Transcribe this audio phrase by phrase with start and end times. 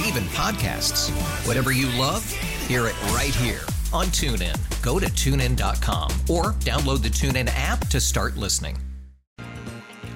[0.00, 1.10] Yes, and even podcasts.
[1.46, 2.28] Whatever you love,
[2.66, 3.60] hear it right here
[3.92, 4.56] on TuneIn.
[4.82, 8.78] Go to tunein.com or download the TuneIn app to start listening.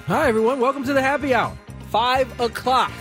[0.07, 0.59] Hi, everyone.
[0.59, 1.57] Welcome to the happy hour.
[1.89, 2.91] Five o'clock.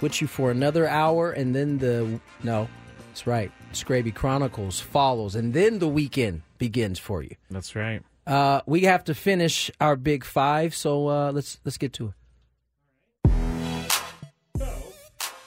[0.00, 2.20] With you for another hour, and then the.
[2.42, 2.68] No,
[3.08, 3.50] that's right.
[3.72, 7.36] Scraby Chronicles follows, and then the weekend begins for you.
[7.50, 8.02] That's right.
[8.26, 12.14] Uh, we have to finish our big five, so uh, let's let's get to it.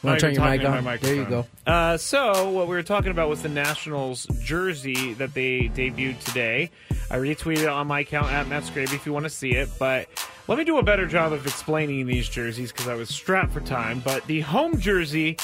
[0.03, 0.83] Want to turn you're your mic on?
[0.83, 1.45] my There you go.
[1.65, 6.69] Uh, so what we were talking about was the Nationals jersey that they debuted today.
[7.09, 9.69] I retweeted it on my account at Matt Scraby if you want to see it.
[9.79, 10.07] But
[10.47, 13.61] let me do a better job of explaining these jerseys because I was strapped for
[13.61, 14.01] time.
[14.05, 15.37] But the home jersey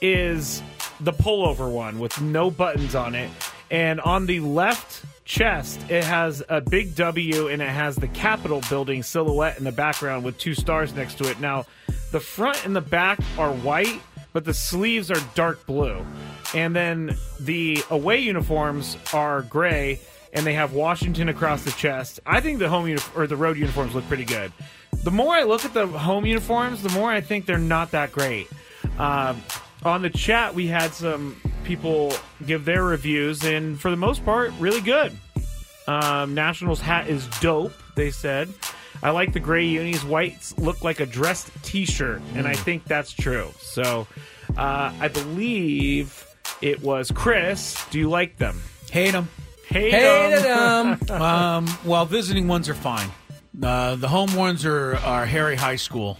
[0.00, 0.62] is
[1.00, 3.30] the pullover one with no buttons on it,
[3.70, 8.62] and on the left chest it has a big W and it has the Capitol
[8.70, 11.38] building silhouette in the background with two stars next to it.
[11.38, 11.66] Now,
[12.10, 14.00] the front and the back are white,
[14.32, 16.04] but the sleeves are dark blue.
[16.54, 20.00] And then the away uniforms are gray
[20.32, 22.20] and they have Washington across the chest.
[22.26, 24.52] I think the home uni- or the road uniforms look pretty good.
[25.04, 28.12] The more I look at the home uniforms, the more I think they're not that
[28.12, 28.48] great.
[28.98, 29.42] Um,
[29.84, 32.12] on the chat, we had some people
[32.46, 35.16] give their reviews, and for the most part, really good.
[35.86, 38.52] Um, Nationals hat is dope, they said.
[39.02, 40.04] I like the gray unis.
[40.04, 43.50] Whites look like a dressed t shirt, and I think that's true.
[43.60, 44.06] So
[44.56, 46.24] uh, I believe
[46.62, 47.76] it was Chris.
[47.90, 48.60] Do you like them?
[48.90, 49.28] Hate them.
[49.68, 50.98] Hate, Hated 'em.
[50.98, 51.22] them.
[51.22, 53.10] Um, well, visiting ones are fine.
[53.62, 56.16] Uh, the home ones are, are Harry High School.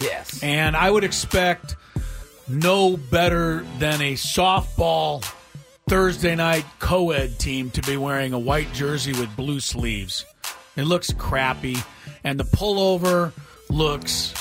[0.00, 0.42] yes.
[0.42, 1.76] And I would expect
[2.48, 5.22] no better than a softball
[5.88, 10.24] Thursday night co ed team to be wearing a white jersey with blue sleeves.
[10.80, 11.76] It looks crappy.
[12.24, 13.32] And the pullover
[13.68, 14.34] looks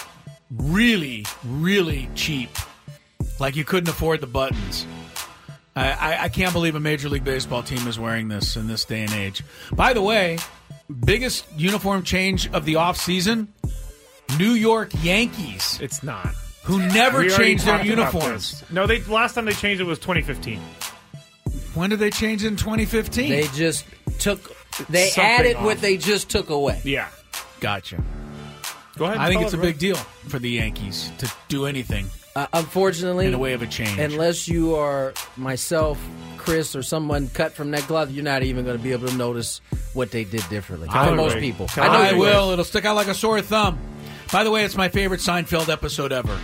[0.51, 2.49] really, really cheap.
[3.39, 4.85] Like you couldn't afford the buttons.
[5.75, 8.85] I, I, I can't believe a Major League Baseball team is wearing this in this
[8.85, 9.43] day and age.
[9.73, 10.39] By the way,
[11.05, 13.47] biggest uniform change of the offseason
[14.37, 16.27] New York Yankees, It's not.
[16.63, 18.63] who never We changed their uniforms.
[18.69, 20.59] No, they last time they changed it was 2015.
[21.73, 23.29] When did they change it in 2015?
[23.29, 23.85] They just
[24.19, 24.51] took.
[24.89, 25.63] They Something added off.
[25.65, 26.79] what they just took away.
[26.83, 27.09] Yeah.
[27.59, 28.01] gotcha.
[28.97, 29.17] Go ahead.
[29.17, 29.95] I think tell it's a us, big deal
[30.27, 33.97] for the Yankees to do anything Uh, unfortunately, in the way of a change.
[33.99, 35.97] unless you are myself,
[36.37, 39.15] Chris, or someone cut from that cloth, you're not even going to be able to
[39.15, 39.61] notice
[39.93, 40.87] what they did differently.
[40.89, 42.51] For I most people, I know I will.
[42.51, 43.79] It'll stick out like a sore thumb.
[44.31, 46.37] By the way, it's my favorite Seinfeld episode ever.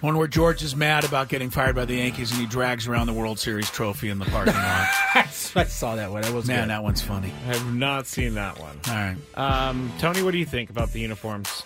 [0.00, 3.06] One where George is mad about getting fired by the Yankees and he drags around
[3.06, 4.88] the World Series trophy in the parking lot.
[5.14, 6.22] I saw that one.
[6.22, 6.70] That was Man, good.
[6.70, 7.28] that one's funny.
[7.46, 8.78] I have not seen that one.
[8.88, 9.16] All right.
[9.34, 11.64] Um, Tony, what do you think about the uniforms?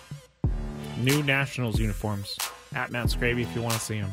[0.98, 2.36] New Nationals uniforms.
[2.74, 4.12] At Matt Scraby if you want to see them.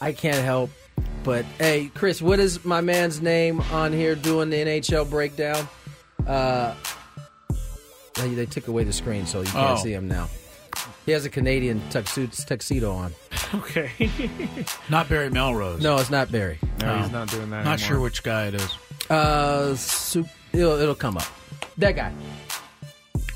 [0.00, 0.70] I can't help.
[1.24, 5.68] But hey, Chris, what is my man's name on here doing the NHL breakdown?
[6.24, 6.74] Uh,
[8.14, 9.82] they, they took away the screen, so you can't Oh.
[9.82, 10.28] see him now.
[11.06, 13.14] He has a Canadian tuxedo, tuxedo on.
[13.54, 13.92] Okay.
[14.90, 15.80] Not Barry Melrose.
[15.80, 16.58] No, it's not Barry.
[16.80, 17.64] no, he's not doing that.
[17.64, 17.78] Not anymore.
[17.78, 18.68] sure which guy it is.
[19.08, 21.26] Uh, soup, it'll, it'll come up.
[21.78, 22.12] That guy.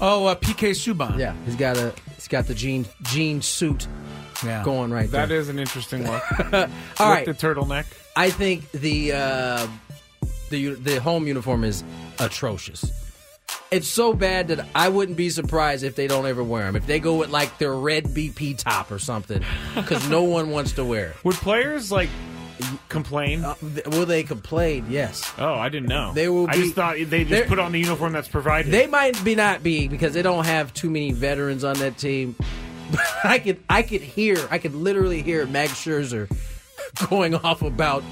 [0.00, 1.16] Oh, uh, PK Subban.
[1.16, 3.86] Yeah, he's got a he's got the jean jean suit
[4.44, 4.64] Yeah.
[4.64, 5.38] going right That there.
[5.38, 6.22] is an interesting look.
[6.52, 7.86] All With right, the turtleneck.
[8.16, 9.66] I think the uh,
[10.50, 11.84] the the home uniform is
[12.18, 12.90] atrocious.
[13.70, 16.74] It's so bad that I wouldn't be surprised if they don't ever wear them.
[16.74, 19.44] If they go with like their red BP top or something,
[19.76, 21.24] because no one wants to wear it.
[21.24, 22.08] Would players like
[22.88, 23.44] complain?
[23.44, 24.86] Uh, th- will they complain?
[24.88, 25.32] Yes.
[25.38, 26.12] oh, I didn't know.
[26.12, 28.72] they will I just thought they just put on the uniform that's provided.
[28.72, 32.34] They might be not be because they don't have too many veterans on that team.
[33.24, 36.28] I could I could hear I could literally hear Max Scherzer
[37.08, 38.02] going off about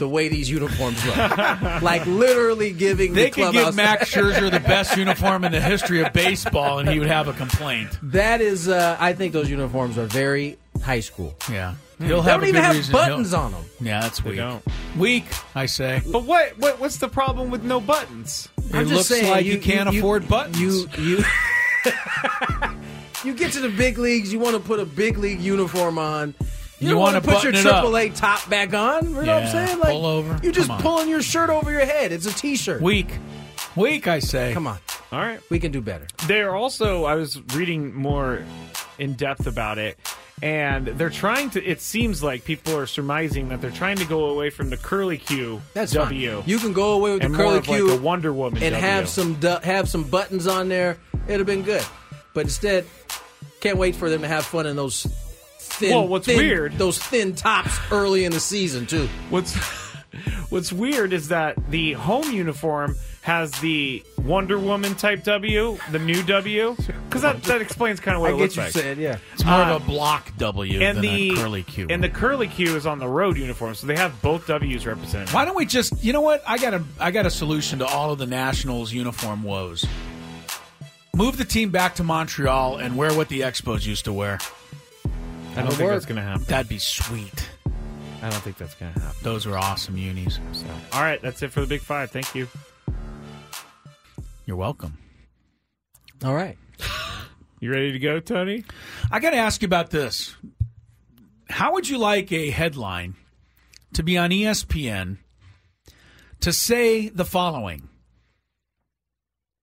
[0.00, 1.16] the way these uniforms look.
[1.82, 3.66] like literally giving They the could clubhouse.
[3.66, 7.28] give Max Scherzer the best uniform in the history of baseball, and he would have
[7.28, 7.96] a complaint.
[8.02, 11.34] that is, uh, I think those uniforms are very high school.
[11.50, 12.92] Yeah, he'll They have don't a even good have reason.
[12.92, 13.64] buttons He'll- on them.
[13.80, 14.36] Yeah, that's weak.
[14.36, 14.62] don't.
[14.98, 15.24] Weak,
[15.54, 16.02] I say.
[16.10, 18.48] But what, what what's the problem with no buttons?
[18.72, 20.58] I'm it just looks saying, like you, can't afford buttons.
[20.58, 21.24] You you
[23.24, 24.32] you get to the big leagues.
[24.32, 26.34] You want to put a big league uniform on.
[26.80, 27.84] You, You wanna put your button it up.
[27.84, 29.04] AAA top back on.
[29.06, 29.78] You know what I'm saying?
[29.78, 30.40] Like pull over.
[30.42, 32.10] You're just pulling your shirt over your head.
[32.12, 32.80] It's a t-shirt.
[32.80, 33.08] weak,
[33.76, 34.52] weak, I say.
[34.54, 34.78] Come on,
[35.12, 35.40] All right.
[35.50, 36.06] we can do better.
[36.26, 38.42] They're also, I was reading more
[38.98, 39.98] in depth about it,
[40.42, 44.26] and they're trying to, it seems like people are surmising that they're trying to go
[44.26, 46.36] away from the curly Q That's W.
[46.40, 46.48] fine.
[46.48, 47.72] You can go away with the curly Q.
[47.72, 48.80] like Q a Wonder Woman and W.
[48.90, 50.96] have some du- have some buttons on there.
[51.26, 51.84] It'd have been good,
[52.32, 52.86] but instead,
[53.60, 55.06] can't wait for them to have fun in those
[55.80, 55.90] thin.
[55.96, 59.08] Well, what's thin- weird- Those thin tops early in the season too.
[59.30, 59.56] What's
[60.50, 66.20] What's weird is that the home uniform has the Wonder Woman type W, the new
[66.24, 66.74] W,
[67.08, 68.72] because that, that explains kind of what I it get looks you like.
[68.72, 69.18] said, yeah.
[69.34, 71.86] It's more Uh, of a block W and than the a curly Q.
[71.90, 75.32] and the curly Q is on the road uniform, so they have both W's represented.
[75.32, 76.02] Why don't we just?
[76.02, 76.42] You know what?
[76.46, 79.86] I got a I got a solution to all of the Nationals uniform woes.
[81.14, 84.38] Move the team back to Montreal and wear what the Expos used to wear.
[85.56, 86.44] I don't think that's going to happen.
[86.44, 87.50] That'd be sweet.
[88.22, 89.18] I don't think that's going to happen.
[89.22, 90.38] Those were awesome unis.
[90.52, 92.10] So, all right, that's it for the Big Five.
[92.10, 92.48] Thank you.
[94.46, 94.98] You're welcome.
[96.24, 96.56] All right.
[97.62, 98.64] You ready to go, Tony?
[99.10, 100.34] I got to ask you about this.
[101.50, 103.16] How would you like a headline
[103.92, 105.18] to be on ESPN
[106.40, 107.90] to say the following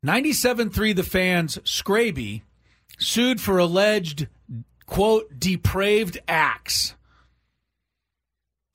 [0.05, 2.43] 97.3 The Fans Scraby
[2.99, 4.27] sued for alleged,
[4.87, 6.95] quote, depraved acts?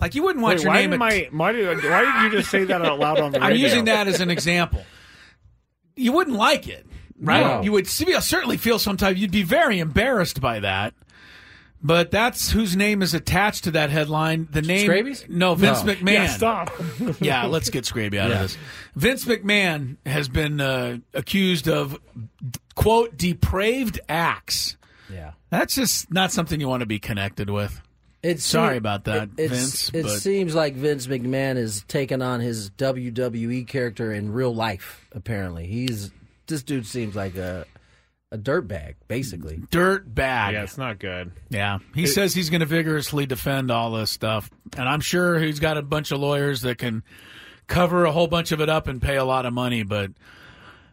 [0.01, 0.91] Like you wouldn't want Wait, your why name.
[0.91, 3.41] did at- my why did why did you just say that out loud on the
[3.41, 3.55] radio?
[3.55, 4.85] I'm using that as an example.
[5.95, 6.87] You wouldn't like it,
[7.21, 7.41] right?
[7.41, 7.63] No.
[7.63, 10.95] You would certainly feel sometimes you'd be very embarrassed by that.
[11.85, 14.47] But that's whose name is attached to that headline.
[14.53, 15.25] The name, Scraby's?
[15.29, 15.93] no, Vince No.
[15.95, 16.13] McMahon.
[16.13, 16.71] Yeah, stop.
[17.21, 18.37] Yeah, let's get Scraby out Yeah.
[18.37, 18.59] of this.
[18.95, 21.99] Vince McMahon has been uh, accused of
[22.77, 24.77] quote depraved acts.
[25.13, 25.33] Yeah.
[25.53, 27.79] That's just not something you want to be connected with.
[28.23, 32.41] It's Sorry about that, it's- Vince, It but- seems like Vince McMahon is taking on
[32.41, 35.07] his WWE character in real life.
[35.13, 36.11] Apparently, he's
[36.47, 37.67] this dude seems like a
[38.31, 39.61] a dirtbag, basically.
[39.71, 40.55] Dirt bag.
[40.55, 41.33] yeah, it's not good.
[41.51, 45.61] Yeah, he says he's going to vigorously defend all this stuff, and I'm sure he's
[45.61, 47.03] got a bunch of lawyers that can
[47.67, 49.83] cover a whole bunch of it up and pay a lot of money.
[49.83, 50.13] But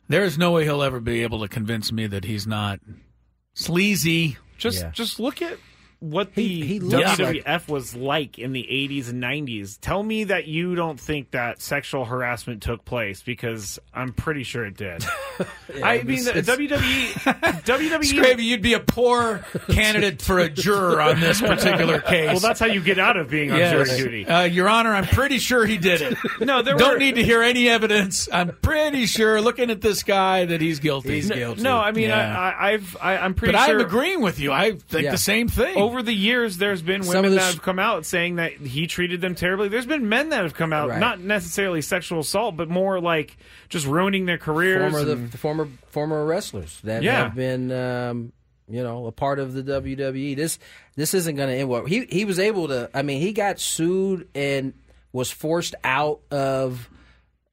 [0.10, 2.82] there's no way he'll ever be able to convince me that he's not
[3.54, 4.38] sleazy.
[4.60, 4.92] Just Yeah.
[4.92, 5.58] just look at
[6.00, 9.78] what the He- he looks WWF was like in the 80s and 90s.
[9.82, 14.66] Tell me that you don't think that sexual harassment took place because I'm pretty sure
[14.66, 15.04] it did.
[15.84, 17.12] I mean, the WWE,
[17.64, 18.00] WWE.
[18.00, 22.28] Scraby, you'd be a poor candidate for a juror on this particular case.
[22.30, 23.72] Well, that's how you get out of being on Yes.
[23.90, 24.26] jury duty.
[24.28, 26.18] Uh, Your Honor, I'm pretty sure he did it.
[26.40, 28.30] No, there Don't were- need to hear any evidence.
[28.32, 31.16] I'm pretty sure, looking at this guy, that he's guilty.
[31.16, 31.62] He's guilty.
[31.62, 32.40] No, I mean, Yeah.
[32.40, 33.80] I, I, I've, I, I'm pretty but sure.
[33.80, 34.52] I'm agreeing with you.
[34.52, 35.12] I think Yeah.
[35.12, 35.76] the same thing.
[35.90, 39.36] Over the years, there's been women that have come out saying that he treated them
[39.36, 39.68] terribly.
[39.70, 41.00] There's been men that have come out, Right.
[41.00, 43.38] not necessarily sexual assault, but more like
[43.70, 44.92] just ruining their careers.
[44.92, 47.24] Former the, the former former wrestlers that Yeah.
[47.24, 48.32] have been um,
[48.68, 50.36] you know a part of the WWE.
[50.36, 50.60] This
[50.96, 51.86] this isn't going to end well.
[51.86, 52.90] He he was able to.
[52.94, 54.74] I mean, he got sued and
[55.12, 56.90] was forced out of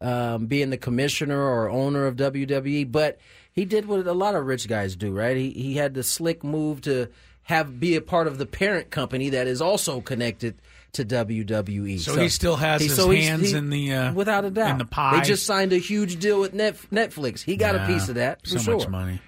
[0.00, 3.18] um, being the commissioner or owner of WWE, but
[3.56, 5.36] he did what a lot of rich guys do, right?
[5.36, 7.08] He he had the slick move to
[7.44, 10.54] have be a part of the parent company that is also connected
[10.92, 11.98] to WWE.
[12.00, 14.84] So he still has his he's- hands in the, uh, without a doubt in the
[14.86, 15.18] pie.
[15.20, 17.42] They just signed a huge deal with Net- Netflix.
[17.42, 18.76] He got a piece of that for so sure.
[18.78, 19.20] much money.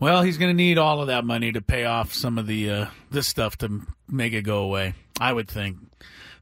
[0.00, 2.70] Well, he's going to need all of that money to pay off some of the
[2.70, 4.94] uh, this stuff to make it go away.
[5.20, 5.78] I would think.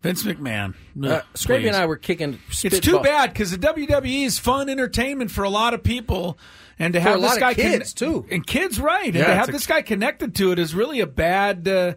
[0.02, 0.74] Vince McMahon.
[1.02, 1.68] Uh, Scrappy please.
[1.68, 2.38] and I were kicking.
[2.50, 6.36] It's too spitball- bad because the WWE is fun entertainment for a lot of people,
[6.78, 8.26] and to For have a this lot of guy kids, too.
[8.30, 9.06] and kids, right?
[9.06, 11.66] and to have a- this guy connected to it is really a bad.
[11.68, 11.94] Uh,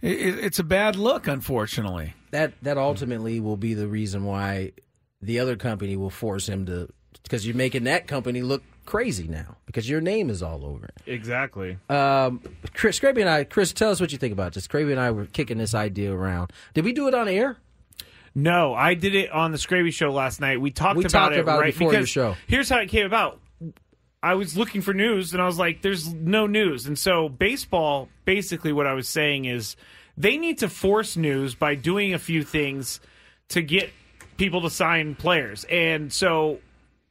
[0.00, 2.14] it, it's a bad look, unfortunately.
[2.30, 4.72] That that ultimately will be the reason why
[5.20, 6.88] the other company will force him to
[7.22, 10.94] because you're making that company look crazy now because your name is all over it.
[11.06, 11.78] exactly.
[11.88, 12.40] Um,
[12.74, 14.64] Chris, Scrappy and I, Chris, tell us what you think about this.
[14.64, 16.52] Scrappy and I were kicking this idea around.
[16.74, 17.58] Did we do it on air?
[18.34, 20.58] No, I did it on the Scraby show last night.
[20.60, 22.34] We talked We about talked it about it right before your show.
[22.46, 23.38] Here's how it came about.
[24.22, 26.86] I was looking for news and I was like, there's no news.
[26.86, 29.74] And so baseball, basically what I was saying is
[30.16, 33.00] they need to force news by doing a few things
[33.48, 33.90] to get
[34.36, 36.58] people to sign players, and so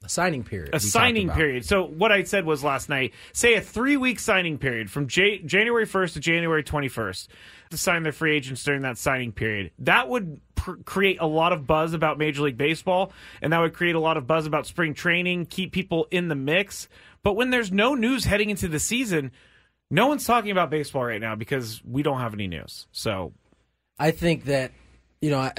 [0.03, 0.73] A signing period.
[0.73, 1.65] a signing period.
[1.65, 5.39] So what I said was last night, say a three week signing period from J-
[5.39, 7.27] January 1st to January 21st
[7.71, 9.71] to sign their free agents during that signing period.
[9.79, 13.11] That would pr- create a lot of buzz about Major League Baseball,
[13.41, 16.35] and that would create a lot of buzz about spring training, keep people in the
[16.35, 16.87] mix.
[17.23, 19.31] But when there's no news heading into the season,
[19.89, 22.87] no one's talking about baseball right now because we don't have any news.
[22.91, 23.33] So
[23.99, 24.71] I think that
[25.21, 25.51] you know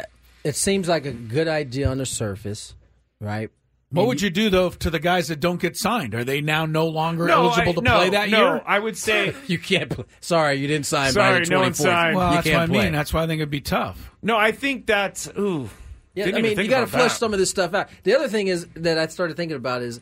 [0.45, 2.75] it seems like a good idea on the surface,
[3.21, 3.51] right?
[3.93, 6.15] What would you do though to the guys that don't get signed?
[6.15, 8.63] Are they now no longer no, eligible I- to no, play that no, year?
[8.67, 9.91] I would say You can't.
[9.91, 10.05] Play.
[10.21, 11.13] Sorry, you didn't sign.
[11.13, 12.17] Sorry, by the no one signed.
[12.17, 12.85] well, you that's can't what I play.
[12.87, 12.93] mean.
[12.93, 14.11] That's why I think it'd be tough.
[14.23, 14.37] no.
[14.37, 15.69] I think that's ooh.
[16.15, 17.19] Yeah, Didn't I mean, you got to flush that.
[17.19, 17.89] some of this stuff out.
[18.03, 20.01] The other thing is that I started thinking about is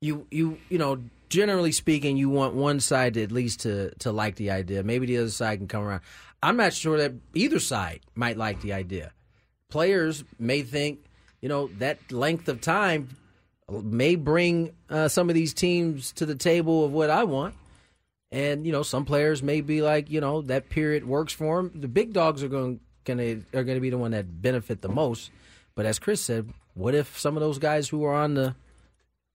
[0.00, 4.12] you you you know generally speaking you want one side to at least to to
[4.12, 4.82] like the idea.
[4.82, 6.02] Maybe the other side can come around.
[6.42, 9.12] I'm not sure that either side might like the idea.
[9.70, 11.00] Players may think
[11.40, 13.08] you know that length of time
[13.70, 17.54] may bring uh, some of these teams to the table of what I want.
[18.30, 21.80] And you know, some players may be like, you know, that period works for them.
[21.80, 24.88] The big dogs are going gonna are going to be the one that benefit the
[24.88, 25.30] most.
[25.74, 28.54] But as Chris said, what if some of those guys who are on the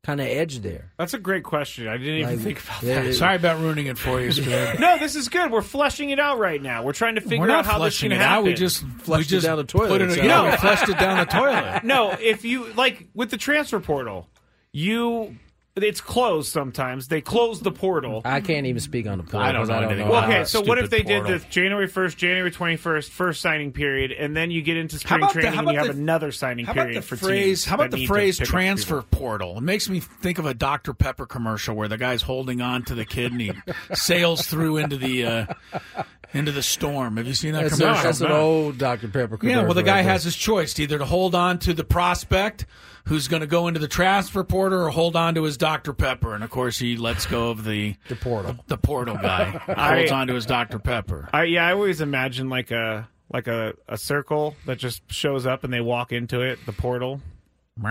[0.03, 0.91] kind of edge there?
[0.97, 1.87] That's a great question.
[1.87, 3.05] I didn't even Like, think about yeah, that.
[3.05, 4.79] it- Sorry about ruining it for you, Scoob.
[4.79, 5.49] No, this is good.
[5.51, 6.83] We're fleshing it out right now.
[6.83, 8.37] We're trying to figure We're not out how this flushing can it happen.
[8.39, 8.43] out.
[8.43, 10.45] We just we Flushed it just down the toilet, Put it, so- yeah, No.
[10.51, 11.83] we flushed it down the toilet.
[11.83, 14.27] no, if you like with the transfer portal,
[14.73, 15.35] you
[15.75, 17.07] it's closed sometimes.
[17.07, 18.21] They close the portal.
[18.25, 20.39] I can't even speak on the portal I don't 'cause know anything Well, about okay,
[20.39, 21.39] that so what if they stupid did portal.
[21.39, 25.33] the January 1st, January 21st, first signing period, and then you get into spring about
[25.33, 27.15] the- training how and you about have the- another signing How about period the for
[27.17, 27.43] phrase?
[27.61, 29.19] teams How about that the to phrase pick up transfer people?
[29.19, 29.57] portal?
[29.57, 32.93] It makes me think of a Dr Pepper commercial where the guy's holding on to
[32.93, 33.51] the kid and he
[33.93, 35.45] sails through into the uh,
[36.33, 37.17] into the storm.
[37.17, 38.03] Have you seen that That's, a- commercial?
[38.03, 39.37] that's an old Dr Pepper.
[39.37, 39.61] commercial.
[39.61, 40.11] Yeah, well, the guy right there.
[40.13, 42.65] has his choice either to hold on to the prospect
[43.05, 45.93] who's going to go into the transfer portal or hold on to his Dr.
[45.93, 46.33] Pepper.
[46.35, 48.55] And of course, he lets go of the the portal.
[48.67, 49.61] the portal guy.
[49.67, 50.79] I- holds on to his Dr.
[50.79, 51.29] Pepper.
[51.33, 55.63] I, yeah, I always imagine like a like a, a circle that just shows up
[55.63, 57.19] and they walk into it, the portal.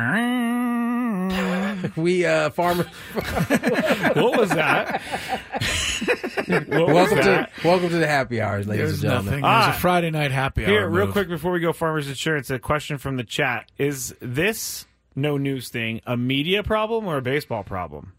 [1.96, 2.84] We uh, farmer.
[3.14, 5.00] What was that?
[6.46, 9.24] what was welcome to welcome to the happy hours, ladies There's and gentlemen.
[9.26, 9.42] nothing.
[9.42, 9.76] There's Ah.
[9.76, 10.70] a Friday night happy hour.
[10.70, 11.12] Here, real move.
[11.12, 14.86] quick before we go, Farmers Insurance, a question from the chat: Is this
[15.16, 18.12] no news thing a media problem or a baseball problem?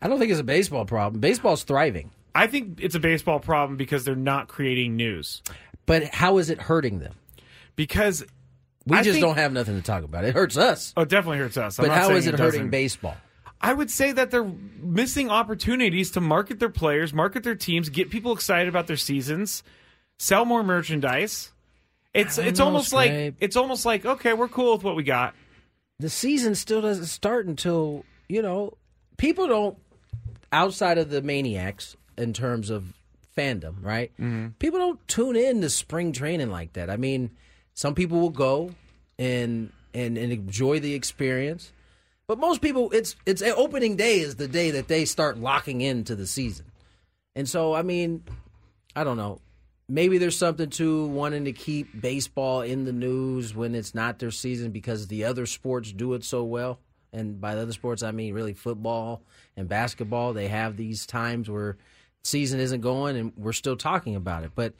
[0.00, 1.20] I don't think it's a baseball problem.
[1.20, 5.42] Baseball's thriving, I think it's a baseball problem because they're not creating news.
[5.86, 7.14] but how is it hurting them?
[7.76, 8.24] Because
[8.86, 10.24] We I just think- don't have nothing to talk about.
[10.24, 10.92] It hurts us.
[10.96, 11.78] oh, it definitely hurts us.
[11.78, 12.70] I'm but how saying it, hurting doesn't.
[12.70, 13.16] baseball?
[13.60, 18.10] I would say that they're missing opportunities to market their players, market their teams, get
[18.10, 19.62] people excited about their seasons,
[20.18, 21.52] sell more merchandise.
[22.12, 23.10] It's it's know, almost Scrape.
[23.34, 25.34] like it's almost like okay, we're cool with what we got.
[26.00, 28.74] The season still doesn't start until you know
[29.16, 29.78] people don't
[30.52, 32.92] outside of the maniacs in terms of
[33.36, 34.10] fandom, right?
[34.20, 34.48] Mm-hmm.
[34.58, 36.90] People don't tune in to spring training like that.
[36.90, 37.30] I mean,
[37.74, 38.74] some people will go
[39.18, 41.72] and and, and enjoy the experience.
[42.26, 45.80] But most people, it's it's eh, opening day is the day that they start locking
[45.80, 46.66] into the season,
[47.36, 48.22] and so I mean,
[48.96, 49.40] I don't know.
[49.88, 54.30] Maybe there's something to wanting to keep baseball in the news when it's not their
[54.30, 56.78] season because the other sports do it so well.
[57.12, 59.22] And by the other sports, I mean really football
[59.56, 60.32] and basketball.
[60.32, 61.76] They have these times where
[62.24, 64.52] season isn't going and we're still talking about it.
[64.54, 64.72] But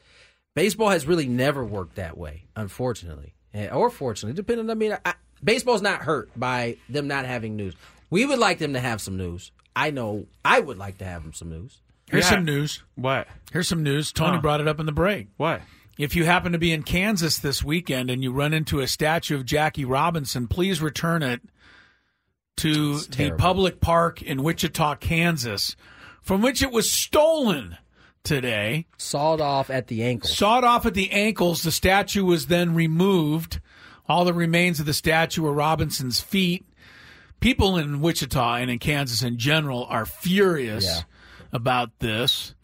[0.55, 4.69] baseball has really never worked that way, unfortunately, Eh, or fortunately, depending.
[4.69, 7.75] I mean, I, baseball's not hurt by them not having news.
[8.09, 9.51] We would like them to have some news.
[9.75, 11.79] I know I would like to have them some news.
[12.09, 12.29] Here's Yeah.
[12.31, 12.83] some news.
[12.95, 13.27] What?
[13.51, 14.11] Here's some news.
[14.11, 14.41] Tony Huh.
[14.41, 15.27] brought it up in the break.
[15.37, 15.61] What?
[15.99, 19.35] If you happen to be in Kansas this weekend and you run into a statue
[19.35, 21.41] of Jackie Robinson, please return it
[22.57, 25.75] to the public park in Wichita, Kansas,
[26.21, 27.77] from which it was stolen
[28.23, 28.85] today.
[28.97, 30.35] Sawed off at the ankles.
[30.35, 33.59] Sawed off at the ankles, the statue was then removed.
[34.07, 36.65] All the remains of the statue are Robinson's feet.
[37.39, 41.01] People in Wichita and in Kansas in general are furious Yeah.
[41.51, 42.55] about this.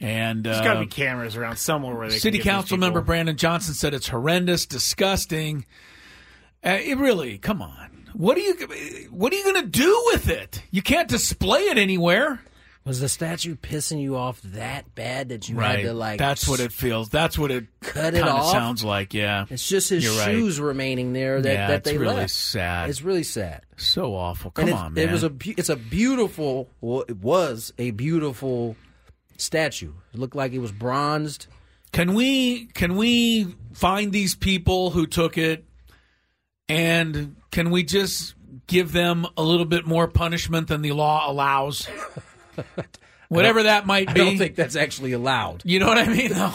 [0.00, 2.80] And There's uh, got to be cameras around somewhere where they City can Council these
[2.80, 3.00] member.
[3.02, 5.66] Brandon Johnson said it's horrendous, disgusting.
[6.64, 8.08] Uh, it really, come on.
[8.14, 8.54] What are you?
[9.10, 10.62] What are you going to do with it?
[10.70, 12.40] You can't display it anywhere.
[12.90, 16.18] Was the statue pissing you off that bad that you had to like?
[16.18, 17.08] That's what it feels.
[17.08, 18.50] That's what it Cut it off?
[18.50, 19.14] sounds like.
[19.14, 19.46] Yeah.
[19.48, 20.32] It's just his You're right.
[20.34, 22.32] shoes remaining there that, yeah, that they really left.
[22.32, 22.90] sad.
[22.90, 23.62] It's really sad.
[23.76, 24.50] so awful.
[24.50, 25.08] Come on, man.
[25.08, 28.74] it was a it's a beautiful well, it was a beautiful
[29.36, 29.92] statue.
[30.12, 31.46] It looked like it was bronzed.
[31.92, 35.64] Can we can we find these people who took it
[36.68, 38.34] and can we just
[38.66, 41.88] give them a little bit more punishment than the law allows?
[43.28, 44.20] Whatever that might be.
[44.20, 45.62] I don't think that's actually allowed.
[45.64, 46.32] You know what I mean?
[46.32, 46.52] Though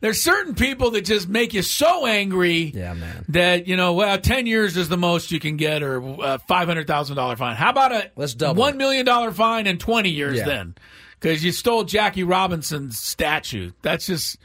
[0.00, 3.24] there's certain people that just make you so angry Yeah, man.
[3.30, 6.68] that you know, well, ten years is the most you can get, or a five
[6.68, 7.56] hundred thousand dollar fine.
[7.56, 8.76] How about a Let's double one it.
[8.76, 10.44] million dollar fine and twenty years Yeah.
[10.44, 10.74] then?
[11.18, 13.72] Because you stole Jackie Robinson's statue.
[13.82, 14.36] That's just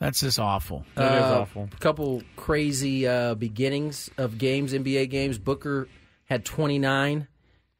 [0.00, 0.86] that's just awful.
[0.94, 1.68] That is Uh, awful.
[1.72, 5.38] A couple crazy uh, beginnings of games, NBA games.
[5.38, 5.86] Booker
[6.24, 7.26] had 29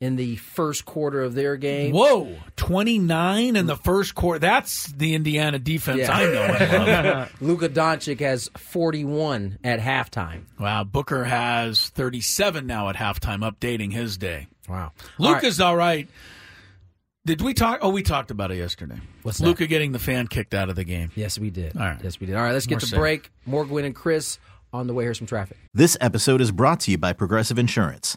[0.00, 1.92] in the first quarter of their game.
[1.92, 4.38] Whoa, twenty nine in the first quarter.
[4.38, 6.12] That's the Indiana defense Yeah.
[6.16, 7.26] I know.
[7.40, 10.42] Luka Doncic has 41 at halftime.
[10.58, 14.46] wow, Booker has thirty seven now at halftime, updating his day.
[14.68, 14.92] Wow.
[15.18, 16.08] Luka's all right.
[17.26, 17.80] Did we talk?
[17.82, 18.98] Oh, we talked about it yesterday.
[19.22, 19.44] What's that?
[19.46, 21.10] Luca getting the fan kicked out of the game?
[21.14, 21.76] Yes, we did.
[21.76, 21.98] All right.
[22.02, 22.36] Yes, we did.
[22.36, 22.98] All right, let's get More to safe.
[22.98, 23.30] break.
[23.44, 24.38] More Gwynn and Chris
[24.72, 25.04] on the way.
[25.04, 25.58] Here's some traffic.
[25.74, 28.16] This episode is brought to you by Progressive Insurance.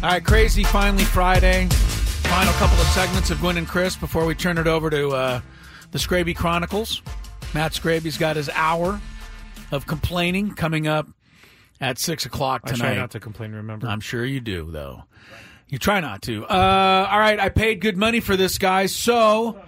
[0.00, 0.62] All right, crazy.
[0.62, 1.66] Finally, Friday.
[1.66, 5.40] Final couple of segments of Gwynn and Chris before we turn it over to uh,
[5.90, 7.02] the Scraby Chronicles.
[7.52, 9.00] Matt Scraby's got his hour
[9.72, 11.08] of complaining coming up
[11.80, 12.84] at six o'clock tonight.
[12.84, 13.52] I try not to complain.
[13.52, 15.02] Remember, I'm sure you do, though.
[15.68, 16.44] You try not to.
[16.44, 19.60] Uh, all right, I paid good money for this, guy, So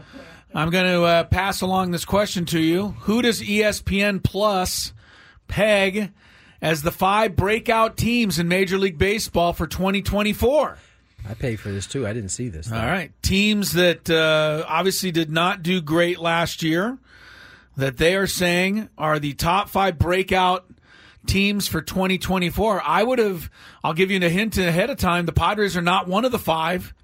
[0.54, 2.94] I'm going to uh, pass along this question to you.
[3.00, 4.92] Who does ESPN Plus
[5.48, 6.12] peg
[6.62, 10.78] as the five breakout teams in Major League Baseball for 2024?
[11.28, 12.06] I paid for this too.
[12.06, 12.70] I didn't see this.
[12.72, 13.12] All right.
[13.22, 16.98] Teams that uh, obviously did not do great last year,
[17.76, 20.66] that they are saying are the top five breakout
[21.26, 22.82] teams for 2024.
[22.84, 23.50] I would have,
[23.84, 25.26] I'll give you a hint ahead of time.
[25.26, 26.94] The Padres are not one of the five.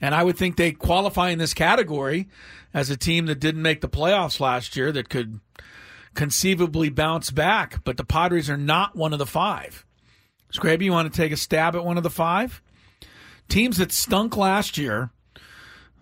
[0.00, 2.28] And I would think they qualify in this category
[2.74, 5.40] as a team that didn't make the playoffs last year that could
[6.16, 7.84] conceivably bounce back.
[7.84, 9.84] But the Padres are not one of the five.
[10.52, 12.60] Scraby, you want to take a stab at one of the five?
[13.48, 15.10] Teams that stunk last year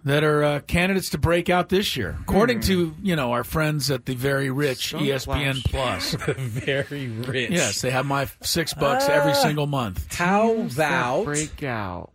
[0.04, 3.90] that are uh, candidates to break out this year, according to you know our friends
[3.90, 6.14] at the very rich Stunk ESPN Plus.
[6.38, 7.50] Very rich.
[7.50, 10.14] yes, they have my six bucks every single month.
[10.14, 12.12] How about breakout.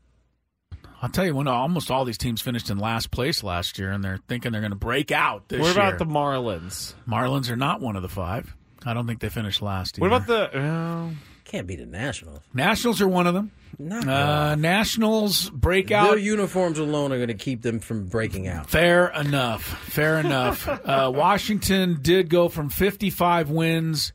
[1.02, 4.04] I'll tell you, when almost all these teams finished in last place last year, and
[4.04, 5.88] they're thinking they're going to break out this What year.
[5.88, 6.94] about the Marlins?
[7.08, 7.50] Marlins?
[7.50, 8.56] Are not one of the five.
[8.86, 9.98] I don't think they finished last.
[9.98, 10.10] Year.
[10.10, 10.58] What about the?
[10.60, 11.10] Uh,
[11.46, 12.42] can't be the Nationals?
[12.54, 13.02] Nationals?
[13.02, 13.52] Are one of them.
[13.78, 16.10] Not Uh, Nationals breakout.
[16.10, 18.70] Their uniforms alone are going to keep them from breaking out.
[18.70, 19.64] Fair enough.
[19.64, 20.68] Fair enough.
[20.90, 24.12] Uh, Washington did go from 55 wins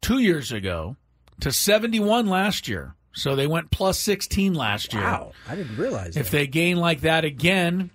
[0.00, 0.96] two years ago
[1.40, 2.94] to 71 last year.
[3.12, 5.02] So they went plus 16 last year.
[5.02, 6.36] Wow, I didn't realize If that.
[6.36, 7.90] they gain like that again,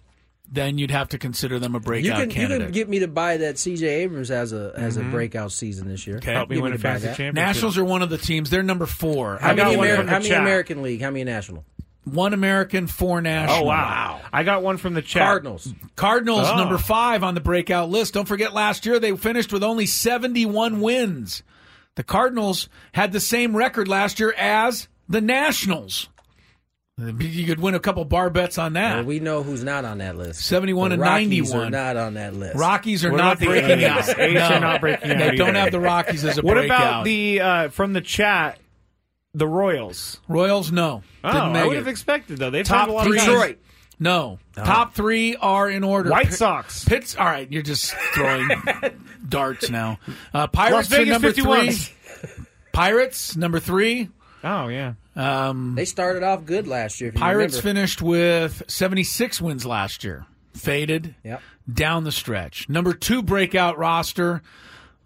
[0.52, 3.08] then you'd have to consider them a you breakout can you can get me to
[3.08, 3.88] buy that C.J.
[3.88, 5.12] Abrams has a has a mm-hmm.
[5.12, 6.18] breakout season this year.
[6.18, 6.34] Okay.
[6.34, 7.36] help me Get win me a fantasy championship.
[7.36, 8.50] Nationals are one of the teams.
[8.50, 9.38] They're number four.
[9.38, 10.30] How I got many, one Ameri- how many.
[10.32, 11.02] American League?
[11.02, 11.66] How many National?
[12.06, 13.64] One American, four national.
[13.64, 14.20] Oh wow.
[14.32, 15.24] I got one from the chat.
[15.24, 15.74] Cardinals.
[15.96, 16.58] Cardinals Oh.
[16.58, 18.14] number five on the breakout list.
[18.14, 21.44] Don't forget last year they finished with only 71 wins.
[21.96, 26.10] The Cardinals had the same record last year as the Nationals.
[26.98, 28.98] You could win a couple bar bets on that.
[28.98, 30.42] Well, we know who's not on that list.
[30.46, 31.66] 71 The and Rockies 91.
[31.66, 32.56] are not on that list.
[32.56, 34.20] Rockies are What not about the breaking out.
[34.20, 34.42] A's no.
[34.42, 36.46] are not breaking out They don't have the Rockies as a breakout.
[36.46, 36.82] What breakout.
[36.92, 38.60] about the uh, from the chat?
[39.34, 40.20] The Royals.
[40.28, 40.72] Royals?
[40.72, 41.02] No.
[41.24, 42.52] Oh, Didn't I would have expected though.
[42.52, 43.18] They've Top had a lot three.
[43.18, 43.34] of guys.
[43.34, 43.58] Detroit.
[44.00, 44.38] No.
[44.56, 46.12] Top three are in order.
[46.12, 46.86] White Pi- Sox.
[46.86, 47.16] Pits.
[47.16, 48.50] All right, you're just throwing
[49.28, 49.98] darts now.
[50.32, 51.72] Uh, Las Pirates are number 51.
[51.72, 52.46] three.
[52.72, 54.10] Pirates number three.
[54.44, 54.94] Oh yeah.
[55.16, 57.10] Um, They started off good last year.
[57.10, 57.80] If Pirates remember.
[57.82, 60.26] finished with 76 wins last year.
[60.54, 61.42] Faded Yep.
[61.72, 62.68] down the stretch.
[62.70, 64.42] Number two breakout roster,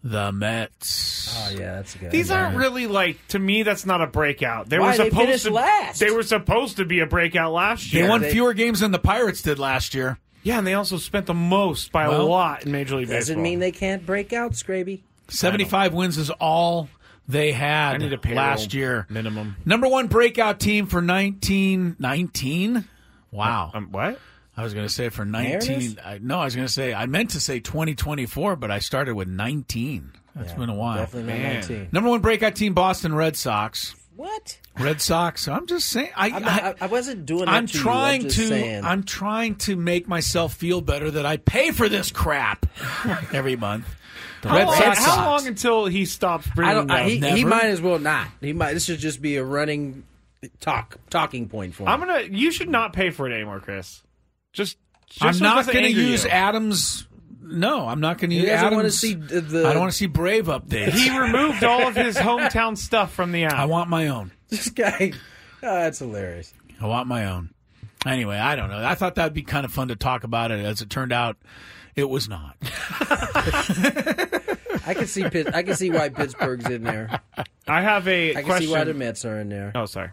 [0.03, 1.33] the Mets.
[1.37, 2.11] Oh yeah, that's good.
[2.11, 3.63] These aren't really like to me.
[3.63, 4.69] That's not a breakout.
[4.69, 4.91] They Why?
[4.91, 5.51] were They supposed finished to.
[5.51, 5.99] last.
[5.99, 8.03] They were supposed to be a breakout last year.
[8.03, 10.17] They won they- fewer games than the Pirates did last year.
[10.43, 13.43] yeah, and they also spent the most by a lot in Major League Doesn't Baseball.
[13.43, 15.01] mean they can't break out, Scraby.
[15.29, 16.87] 75 wins is all
[17.27, 19.05] they had I need a last year.
[19.09, 19.55] minimum.
[19.65, 22.85] Number one breakout team for 1919.
[23.31, 23.71] Wow.
[23.73, 24.19] Um, what?
[24.55, 25.99] I was going to say for 19.
[26.03, 29.13] I, no, I was going to say, I meant to say 2024, but I started
[29.13, 30.11] with 19.
[30.35, 30.97] That's Yeah, been a while.
[30.97, 31.53] Definitely Man.
[31.61, 31.89] 19.
[31.91, 33.95] Number one breakout team, Boston Red Sox.
[34.15, 34.57] What?
[34.79, 35.47] Red Sox.
[35.47, 36.09] I'm just saying.
[36.15, 37.83] I, I'm not, I, I wasn't doing that I'm to you.
[37.83, 38.47] trying I'm just to.
[38.47, 38.83] Saying.
[38.83, 42.65] I'm trying to make myself feel better that I pay for this crap
[43.31, 43.85] every month.
[44.41, 45.05] The How, Red long, Sox.
[45.05, 46.91] how long until he stops I bringing don't.
[46.91, 48.27] I, he, he might as well not.
[48.41, 48.73] He might.
[48.73, 50.03] This should just be a running
[50.59, 51.89] talk talking point for him.
[51.89, 52.21] I'm gonna.
[52.29, 54.03] You should not pay for it anymore, Chris.
[54.53, 54.77] Just.
[55.09, 56.29] just I'm so not going to use you.
[56.29, 57.07] Adams.
[57.41, 58.75] No, I'm not going to He use doesn't Adams.
[58.75, 59.41] want to see the.
[59.41, 60.89] the I don't want to see Brave updates.
[60.91, 63.53] He removed all of his hometown stuff from the app.
[63.53, 64.31] I want my own.
[64.49, 65.13] this guy.
[65.63, 66.53] Oh, that's hilarious.
[66.79, 67.49] I want my own.
[68.05, 68.83] Anyway, I don't know.
[68.85, 70.63] I thought that would be kind of fun to talk about it.
[70.63, 71.37] As it turned out,
[71.97, 72.55] it was not.
[74.85, 75.29] I can see.
[75.29, 77.19] Pitt, I can see why Pittsburgh's in there.
[77.67, 78.67] I have a I can question.
[78.67, 79.73] see why the Mets are in there.
[79.75, 80.11] Oh, sorry.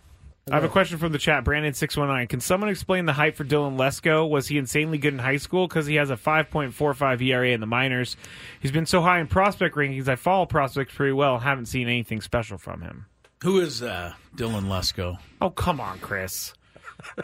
[0.51, 1.43] I have a question from the chat.
[1.43, 2.27] Brandon six one nine.
[2.27, 4.29] Can someone explain the hype for Dylan Lesko?
[4.29, 5.67] Was he insanely good in high school?
[5.67, 8.17] Because he has a five point four five ERA in the minors.
[8.61, 10.07] He's been so high in prospect rankings.
[10.09, 11.39] I follow prospects pretty well.
[11.39, 13.07] Haven't seen anything special from him.
[13.43, 15.17] Who is uh, Dylan Lesko?
[15.41, 16.53] Oh come on, Chris.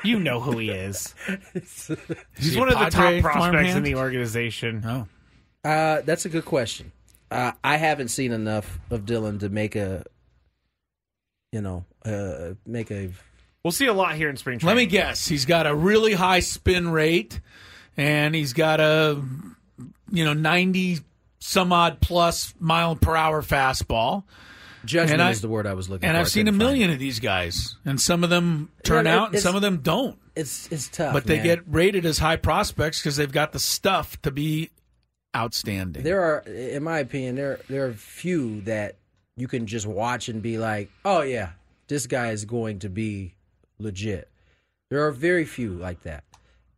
[0.05, 1.15] You know who he is.
[1.55, 1.91] Is
[2.37, 3.87] He's one of the top Padre prospects in farmhand?
[3.87, 4.83] the organization.
[4.87, 5.07] Oh,
[5.65, 6.93] Uh, that's a good question.
[7.31, 10.05] Uh, I haven't seen enough of Dylan to make a,
[11.53, 13.11] you know, uh, make a.
[13.65, 14.77] We'll see a lot here in spring training.
[14.77, 15.27] let me guess.
[15.29, 17.41] He's got a really high spin rate,
[17.97, 19.23] and he's got a
[20.11, 20.99] you know ninety
[21.41, 24.25] some odd plus mile per hour fastball.
[24.85, 26.17] Judgment I- is the word I was looking And for.
[26.17, 29.33] And I've seen a million of these guys, and some of them turn it- out,
[29.33, 30.19] and some of them don't.
[30.37, 31.45] It's it's tough, But they man.
[31.45, 34.71] get rated as high prospects because they've got the stuff to be
[35.37, 36.03] outstanding.
[36.03, 38.97] There are, in my opinion, there there are few that
[39.37, 41.51] you can just watch and be like, oh yeah,
[41.89, 43.35] this guy is going to be
[43.79, 44.29] legit.
[44.89, 46.25] There are very few like that.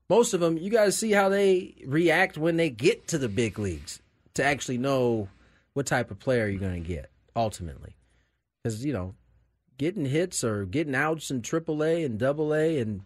[0.09, 3.29] Most of them, you got to see how they react when they get to the
[3.29, 4.01] big leagues
[4.35, 5.29] to actually know
[5.75, 7.97] what type of player you're going to get ultimately.
[8.63, 9.15] Because you know,
[9.79, 13.03] getting hits or getting outs in AAA and Double A and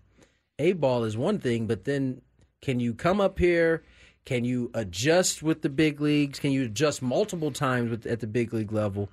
[0.59, 2.21] A ball is one thing, but then
[2.63, 3.83] can you come up here?
[4.25, 6.41] Can you adjust with the big leagues?
[6.41, 9.09] Can you adjust multiple times with, at the big league level?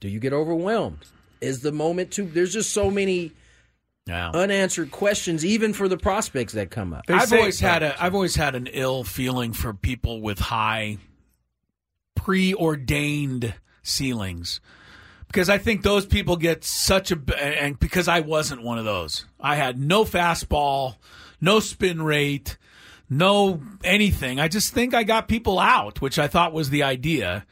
[0.00, 1.04] Do you get overwhelmed?
[1.42, 2.24] Is the moment too?
[2.24, 3.32] There's just so many
[4.06, 4.30] yeah.
[4.30, 7.04] unanswered questions, even for the prospects that come up.
[7.08, 10.98] I've say- always had a I've always had an ill feeling for people with high
[12.16, 14.60] preordained ceilings
[15.26, 19.26] because I think those people get such a and because I wasn't one of those.
[19.40, 20.96] I had no fastball,
[21.40, 22.56] no spin rate,
[23.08, 24.40] no anything.
[24.40, 27.46] I just think I got people out, which I thought was the idea.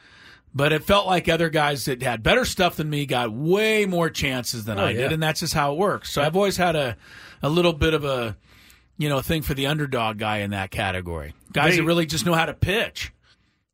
[0.55, 4.09] But it felt like other guys that had better stuff than me got way more
[4.11, 5.03] chances than Oh, I yeah.
[5.03, 6.11] did, and that's just how it works.
[6.11, 6.97] So I've always had a
[7.43, 8.37] a little bit of a
[8.97, 11.35] you know thing for the underdog guy in that category.
[11.53, 13.13] Guys They- that really just know how to pitch.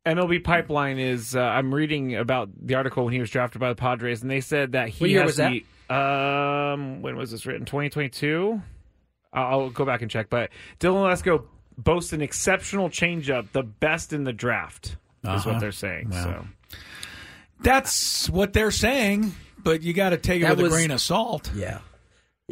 [0.05, 1.35] MLB Pipeline is.
[1.35, 4.41] Uh, I'm reading about the article when he was drafted by the Padres, and they
[4.41, 5.93] said that he What year has was that?
[5.95, 7.65] Um, when was this written?
[7.65, 8.61] 2022.
[9.33, 10.29] I'll, I'll go back and check.
[10.29, 11.45] But Dylan Lesko
[11.77, 15.51] boasts an exceptional changeup, the best in the draft, is Uh-huh.
[15.51, 16.09] what they're saying.
[16.09, 16.23] Wow.
[16.23, 16.45] So
[17.61, 20.91] That's what they're saying, but you got to take it That with was- a grain
[20.91, 21.51] of salt.
[21.55, 21.79] Yeah.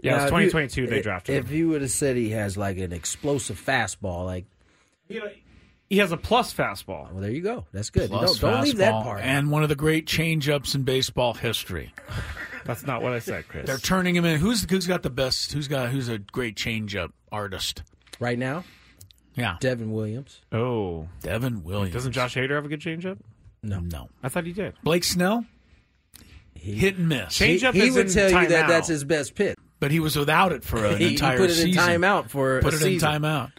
[0.02, 1.44] Yeah, it's Now, if you- 2022 they drafted him.
[1.46, 4.46] If you would have said he has like an explosive fastball, like,
[5.94, 7.12] he has a plus fastball.
[7.12, 7.66] well, there you go.
[7.72, 8.10] That's good.
[8.10, 9.22] Plus don't don't leave that fastball, part.
[9.22, 11.94] And one of the great changeups in baseball history.
[12.66, 13.66] That's not what I said, Chris.
[13.68, 14.40] They're turning him in.
[14.40, 15.52] Who's who's got the best?
[15.52, 17.84] Who's got who's a great changeup artist?
[18.20, 18.64] right now,
[19.36, 20.40] Yeah, Devin Williams.
[20.52, 21.94] oh, Devin Williams.
[21.94, 23.18] doesn't Josh Hader have a good changeup?
[23.62, 23.80] No.
[23.80, 24.10] No.
[24.22, 24.74] I thought he did.
[24.84, 25.46] Blake Snell.
[26.56, 27.34] He, Hit and miss.
[27.36, 28.68] Change- he, Changeup he is would in tell you that timeout.
[28.70, 29.58] that's his best pitch.
[29.80, 31.84] but he was without it for an He- he put it in season.
[31.84, 33.14] timeout for put a it season.
[33.16, 33.52] in timeout.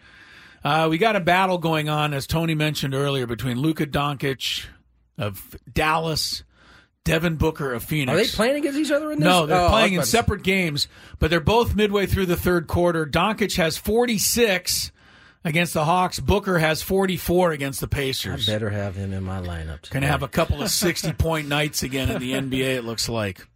[0.65, 4.65] Uh, we got a battle going on, as Tony mentioned earlier, between Luka Doncic
[5.19, 6.43] of Dallas,
[7.05, 8.13] Devin Booker of Phoenix.
[8.15, 9.27] Are they playing against each other in this?
[9.27, 12.27] No, they're Oh, playing in was about to- separate games, but they're both midway through
[12.27, 13.05] the third quarter.
[13.05, 14.91] Doncic has 46
[15.45, 16.19] against the Hawks.
[16.19, 18.49] Booker has 44 against the Pacers.
[18.49, 19.91] I better have him in my lineup.
[19.91, 23.07] Going to have a couple of 60 point nights again in the NBA, it looks
[23.11, 23.47] like,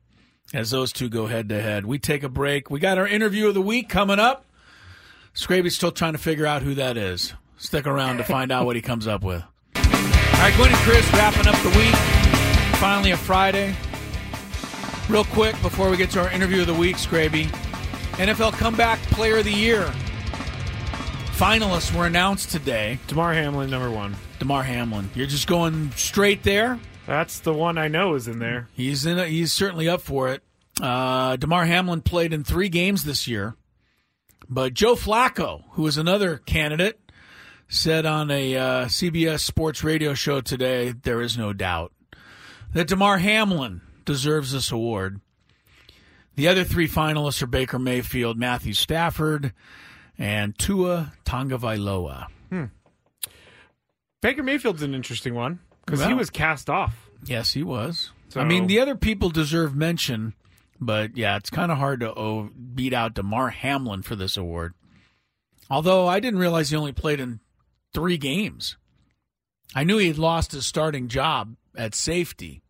[0.52, 1.86] as those two go head to head.
[1.86, 2.70] We take a break.
[2.70, 4.44] We got our interview of the week coming up.
[5.38, 7.32] Scraby's still trying to figure out who that is.
[7.58, 9.40] Stick around to find out what he comes up with.
[9.40, 11.94] All right, Gwynn and Chris wrapping up the week.
[12.80, 13.72] Finally, a Friday.
[15.08, 17.44] Real quick before we get to our interview of the week, Scraby.
[18.16, 19.82] NFL Comeback Player of the Year.
[21.36, 22.98] Finalists were announced today.
[23.06, 24.16] Damar Hamlin, number one.
[24.40, 25.08] Damar Hamlin.
[25.14, 26.80] You're just going straight there?
[27.06, 28.66] That's the one I know is in there.
[28.72, 29.24] He's in.
[29.28, 30.42] He's certainly up for it.
[30.82, 33.54] Uh, Damar Hamlin played in three games this year,
[34.48, 37.00] but Joe Flacco, who is another candidate,
[37.68, 41.92] said on a uh, CBS Sports Radio show today, there is no doubt
[42.72, 45.20] that Damar Hamlin deserves this award.
[46.36, 49.52] The other three finalists are Baker Mayfield, Matthew Stafford,
[50.16, 52.28] and Tua Tagovailoa.
[54.20, 57.08] Baker Mayfield's an interesting one because he was cast off.
[57.24, 58.10] Yes, he was.
[58.30, 60.34] So- I mean, the other people deserve mention,
[60.80, 64.74] but yeah, it's kind of hard to oh, beat out Damar Hamlin for this award.
[65.70, 67.40] Although I didn't realize he only played in
[67.92, 68.76] three games.
[69.74, 72.62] I knew he had lost his starting job at safety,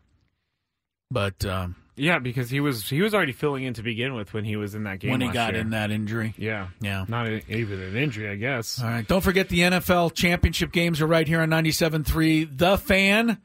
[1.11, 4.44] but um, Yeah, because he was he was already filling in to begin with when
[4.44, 5.12] he was in that game.
[5.12, 5.61] when he got year.
[5.61, 7.05] in that injury, Yeah, yeah.
[7.07, 8.83] not a, even an injury, I guess.
[8.83, 9.07] All right.
[9.07, 13.38] Don't forget the NFL championship games are right here on 97.3 The Fan.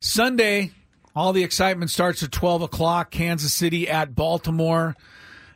[0.00, 0.72] Sunday,
[1.14, 3.10] all the excitement starts at 12 o'clock.
[3.10, 4.96] Kansas City at Baltimore.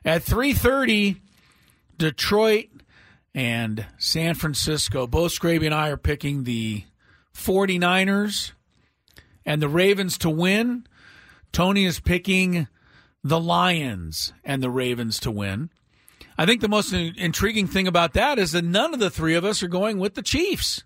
[0.04, 1.16] At 3.30,
[1.98, 2.68] Detroit
[3.34, 5.06] and San Francisco.
[5.06, 6.84] Both Scraby and I are picking the
[7.34, 8.52] 49ers
[9.44, 10.86] and the Ravens to win.
[11.52, 12.68] Tony is picking
[13.24, 15.70] the Lions and the Ravens to win.
[16.36, 19.34] I think the most in- intriguing thing about that is that none of the three
[19.34, 20.84] of us are going with the Chiefs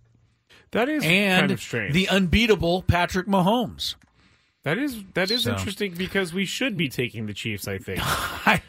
[0.70, 1.92] That is and kind of strange.
[1.92, 3.96] the unbeatable Patrick Mahomes.
[4.64, 5.53] That is that is So.
[5.53, 7.66] interesting because we should be taking the Chiefs.
[7.68, 8.01] I think.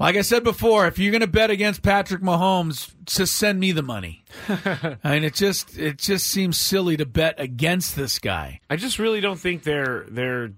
[0.00, 3.72] Like I said before, if you're going to bet against Patrick Mahomes, just send me
[3.72, 4.22] the money.
[4.48, 8.60] I mean, it just it just seems silly to bet against this guy.
[8.70, 10.52] I just really don't think their their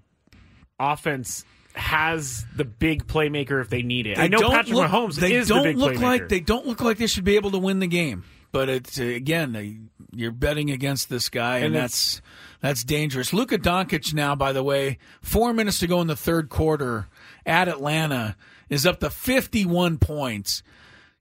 [0.79, 4.19] offense has the big playmaker if they need it.
[4.19, 6.01] I know Patrick look- Mahomes they is don't the big look playmaker.
[6.01, 8.23] like they don't look like they should be able to win the game.
[8.51, 9.77] But it's again, they,
[10.13, 12.21] you're betting against this guy, and, And that's
[12.61, 13.33] that's dangerous.
[13.33, 17.07] Luka Doncic now, by the way, four minutes to go in the third quarter
[17.45, 18.35] at Atlanta
[18.69, 20.63] is up to 51 points.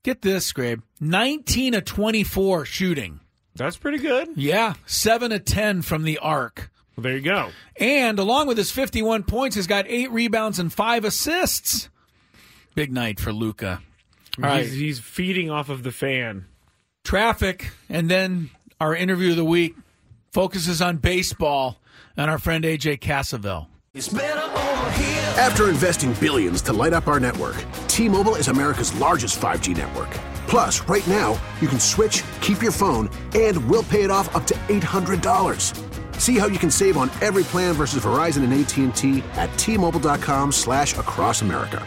[0.03, 3.21] Get this, Scrape, 19 of 24 shooting.
[3.57, 4.29] That's pretty good.
[4.37, 6.71] Yeah, seven of 10 from the arc.
[6.97, 7.51] Well, there you go.
[7.77, 11.89] And along with his 51 points, he's got eight rebounds and five assists.
[12.75, 13.83] Big night for Luka.
[14.39, 14.65] All right.
[14.65, 16.47] He's, he's feeding off of the fan.
[17.05, 18.51] traffic, and then
[18.81, 19.75] our interview of the week
[20.33, 21.81] focuses on baseball
[22.17, 23.67] and our friend AJ Cassavell.
[25.39, 27.57] After investing billions to light up our network,
[27.89, 30.11] T-Mobile is America's largest 5G network.
[30.47, 34.47] Plus, right now, you can switch, keep your phone, and we'll pay it off up
[34.49, 36.21] to $800.
[36.21, 40.97] See how you can save on every plan versus Verizon and AT&T at T-Mobile.com slash
[40.99, 41.87] across America.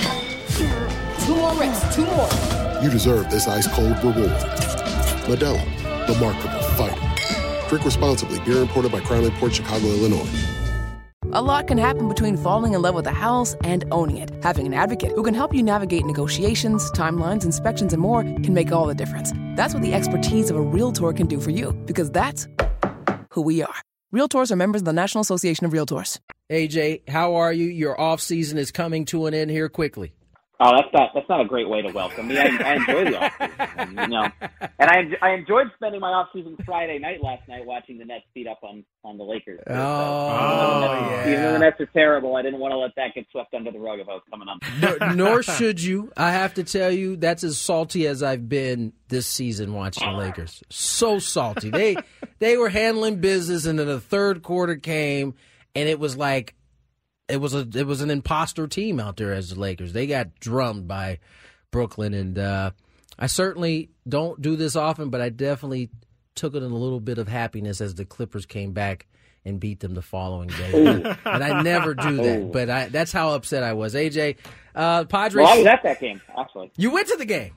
[1.61, 2.29] reps, two more.
[2.81, 4.31] you deserve this ice cold reward.
[5.27, 5.63] Modelo,
[6.07, 7.69] the Markable Fighter.
[7.69, 8.39] Drink responsibly.
[8.39, 10.27] Beer imported by Crown Port Chicago, Illinois.
[11.33, 14.31] A lot can happen between falling in love with a house and owning it.
[14.43, 18.71] Having an advocate who can help you navigate negotiations, timelines, inspections, and more can make
[18.73, 19.31] all the difference.
[19.55, 22.49] That's what the expertise of a Realtor can do for you, because that's
[23.29, 23.81] who we are.
[24.13, 26.19] Realtors are members of the National Association of Realtors.
[26.51, 27.67] AJ, how are you?
[27.67, 30.11] Your off season is coming to an end here quickly.
[30.63, 32.37] Oh, that's not that's not a great way to welcome me.
[32.37, 34.27] I, I enjoy the off season, you know,
[34.77, 38.25] and I I enjoyed spending my off season Friday night last night watching the Nets
[38.35, 39.59] beat up on on the Lakers.
[39.67, 42.73] Oh, so, even, though the Nets, even though the Nets are terrible, I didn't want
[42.73, 44.59] to let that get swept under the rug if I was coming up.
[44.99, 46.11] nor, nor should you.
[46.15, 50.15] I have to tell you, that's as salty as I've been this season watching the
[50.15, 50.61] Lakers.
[50.69, 51.71] So salty.
[51.71, 51.97] They
[52.37, 55.33] they were handling business, and then the third quarter came,
[55.73, 56.53] and it was like
[57.31, 59.93] it was a it was an imposter team out there as the Lakers.
[59.93, 61.19] They got drummed by
[61.71, 62.71] Brooklyn, and uh,
[63.17, 65.89] I certainly don't do this often, but I definitely
[66.35, 69.07] took it in a little bit of happiness as the Clippers came back
[69.43, 70.71] and beat them the following day.
[70.73, 71.15] Ooh.
[71.25, 72.51] and I never do that, Ooh.
[72.51, 73.95] but I, that's how upset I was.
[73.95, 74.37] AJ,
[74.75, 75.43] uh, Padres.
[75.43, 76.71] Well, I was at that game actually.
[76.77, 77.53] You went to the game.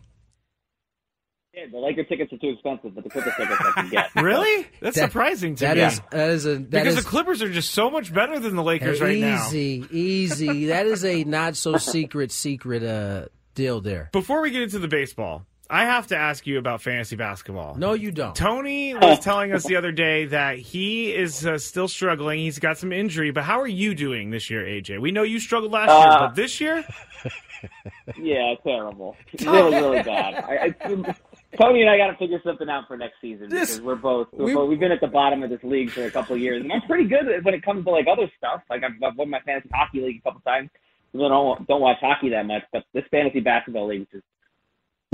[1.57, 4.11] Yeah, the Laker tickets are too expensive, but the Clippers tickets I can get.
[4.23, 4.67] Really?
[4.81, 5.83] That's That- surprising to that me.
[5.85, 8.57] is- that is a that because is- the Clippers are just so much better than
[8.57, 9.47] the Lakers right now.
[9.47, 10.67] easy, easy.
[10.67, 14.09] That is a not so secret secret uh, deal there.
[14.12, 17.77] Before we get into the baseball, I have to ask you about fantasy basketball.
[17.77, 18.35] No, you don't.
[18.35, 22.40] Tony was telling us the other day that he is uh, still struggling.
[22.40, 25.01] He's got some injury, but how are you doing this year, AJ?
[25.01, 26.85] We know you struggled last year, Uh, but this year,
[28.21, 29.17] Yeah, terrible.
[29.40, 30.35] Really, really bad.
[30.35, 31.14] I, I,
[31.59, 34.45] Tony and I got to figure something out for next season because we're both, we're
[34.47, 36.62] we- both we've been at the bottom of this league for a couple of years,
[36.62, 38.62] and I'm pretty good when it comes to like other stuff.
[38.71, 40.71] Like I've, I've won my fantasy hockey league a couple times.
[41.14, 44.23] I don't don't watch hockey that much, but this fantasy basketball league is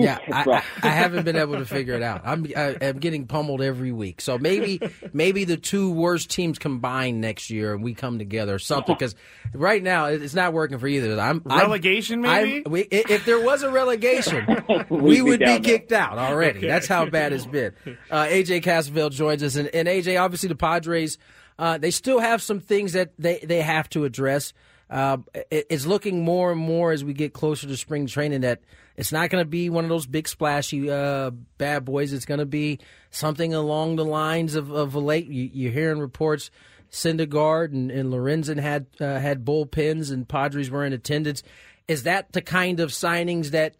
[0.02, 0.62] Yeah, I, I.
[0.82, 2.22] I haven't been able to figure it out.
[2.24, 4.20] I'm I, I'm getting pummeled every week.
[4.20, 4.80] So maybe
[5.12, 8.94] maybe the two worst teams combine next year and we come together or something.
[8.94, 9.14] Because
[9.54, 11.18] right now it's not working for either.
[11.20, 12.62] I'm I'm- Relegation, I'm- maybe?
[12.68, 14.46] we, if there was a relegation,
[14.88, 16.60] we would be kicked out already.
[16.66, 17.74] That's how bad it's been.
[18.10, 21.18] Uh, AJ Cassavell joins us, and, and AJ, obviously the Padres,
[21.58, 24.52] uh, they still have some things that they they have to address.
[24.90, 25.18] Uh,
[25.50, 28.60] it's looking more and more as we get closer to spring training that
[28.96, 32.12] it's not going to be one of those big splashy uh, bad boys.
[32.12, 35.28] It's going to be something along the lines of, of late.
[35.28, 36.50] You, you're hearing reports.
[36.90, 41.44] Syndergaard and, and Lorenzen had uh, had bullpens, and Padres were in attendance.
[41.86, 43.76] Is that the kind of signings that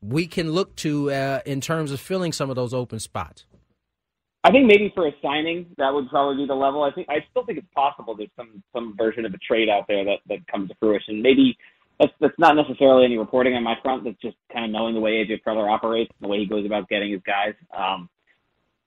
[0.00, 3.46] we can look to uh, in terms of filling some of those open spots?
[4.44, 6.82] I think maybe for a signing, that would probably be the level.
[6.82, 9.84] I think I still think it's possible there's some some version of a trade out
[9.86, 11.22] there that that comes to fruition.
[11.22, 11.56] Maybe
[12.00, 14.04] that's that's not necessarily any reporting on my front.
[14.04, 16.88] That's just kind of knowing the way AJ Preller operates, the way he goes about
[16.88, 17.54] getting his guys.
[17.76, 18.08] Um,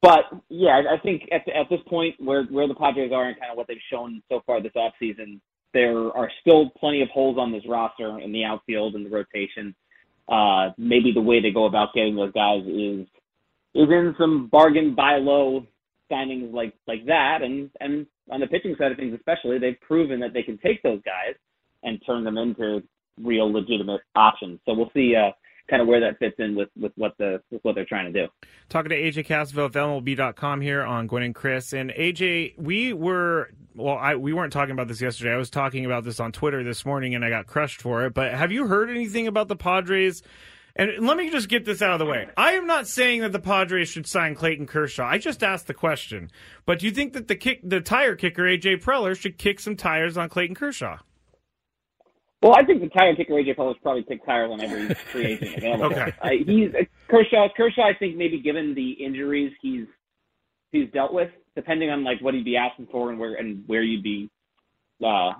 [0.01, 3.39] but yeah, I I think at at this point where where the Padres are and
[3.39, 5.39] kind of what they've shown so far this offseason,
[5.73, 9.73] there are still plenty of holes on this roster in the outfield and the rotation.
[10.27, 13.07] Uh, maybe the way they go about getting those guys is
[13.75, 15.65] is in some bargain buy low
[16.11, 20.19] signings like like that, and and on the pitching side of things, especially, they've proven
[20.21, 21.35] that they can take those guys
[21.83, 22.81] and turn them into
[23.21, 24.59] real legitimate options.
[24.65, 25.31] So we'll see uh,
[25.69, 28.25] kind of where that fits in with with what the with what they're trying to
[28.25, 28.31] do.
[28.69, 31.73] talking to AJ Cassavell of MLB.com here on Gwynn and Chris.
[31.73, 35.33] And AJ, we were well, I we weren't talking about this yesterday.
[35.33, 38.13] I was talking about this on Twitter this morning, and I got crushed for it.
[38.13, 40.23] But have you heard anything about the Padres?
[40.77, 42.27] And let me just get this out of the way.
[42.35, 45.05] I am not saying that the Padres should sign Clayton Kershaw.
[45.05, 46.29] I just asked the question.
[46.65, 49.77] But do you think that the kick, the tire kicker AJ Preller should kick some
[49.77, 50.97] tires on Clayton Kershaw?
[52.41, 55.57] Well, I think the tire kicker AJ Preller probably kick tires on every free agent
[55.57, 55.85] available.
[55.85, 56.13] Okay.
[56.21, 57.47] Uh, he's uh, Kershaw.
[57.55, 59.85] Kershaw, I think maybe given the injuries he's
[60.71, 63.81] he's dealt with, depending on like what he'd be asking for and where and where
[63.81, 64.29] you'd be,
[65.03, 65.31] uh,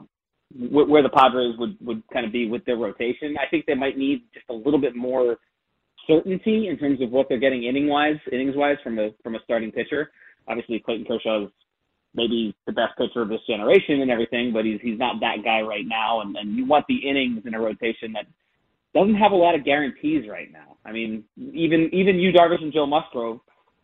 [0.54, 3.36] where the Padres would would kind of be with their rotation.
[3.38, 5.38] I think they might need just a little bit more
[6.08, 9.40] certainty in terms of what they're getting inning wise, innings wise from a from a
[9.44, 10.12] starting pitcher.
[10.48, 11.52] Obviously, Clayton Kershaw is
[12.14, 15.62] maybe the best pitcher of this generation and everything, but he's he's not that guy
[15.62, 16.22] right now.
[16.22, 18.26] And and Yu want the innings in a rotation that
[18.94, 20.78] doesn't have a lot of guarantees right now.
[20.86, 23.40] I mean, even even you, Darvish and Joe Musgrove,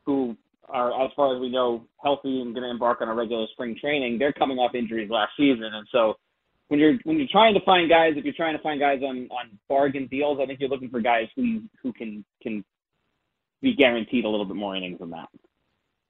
[0.06, 0.38] who
[0.70, 3.76] are, as far as we know, healthy and going to embark on a regular spring
[3.80, 6.14] training, they're coming off injuries last season, and so
[6.72, 9.28] when you're when you're trying to find guys, if you're trying to find guys on
[9.30, 12.64] on bargain deals, I think you're looking for guys who who can can
[13.62, 15.28] be guaranteed a little bit more innings than that.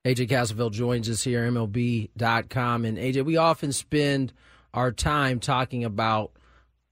[0.06, 2.86] AJ Cassavell joins us here, MLB.com.
[2.86, 4.34] And AJ, we often spend
[4.72, 6.32] our time talking about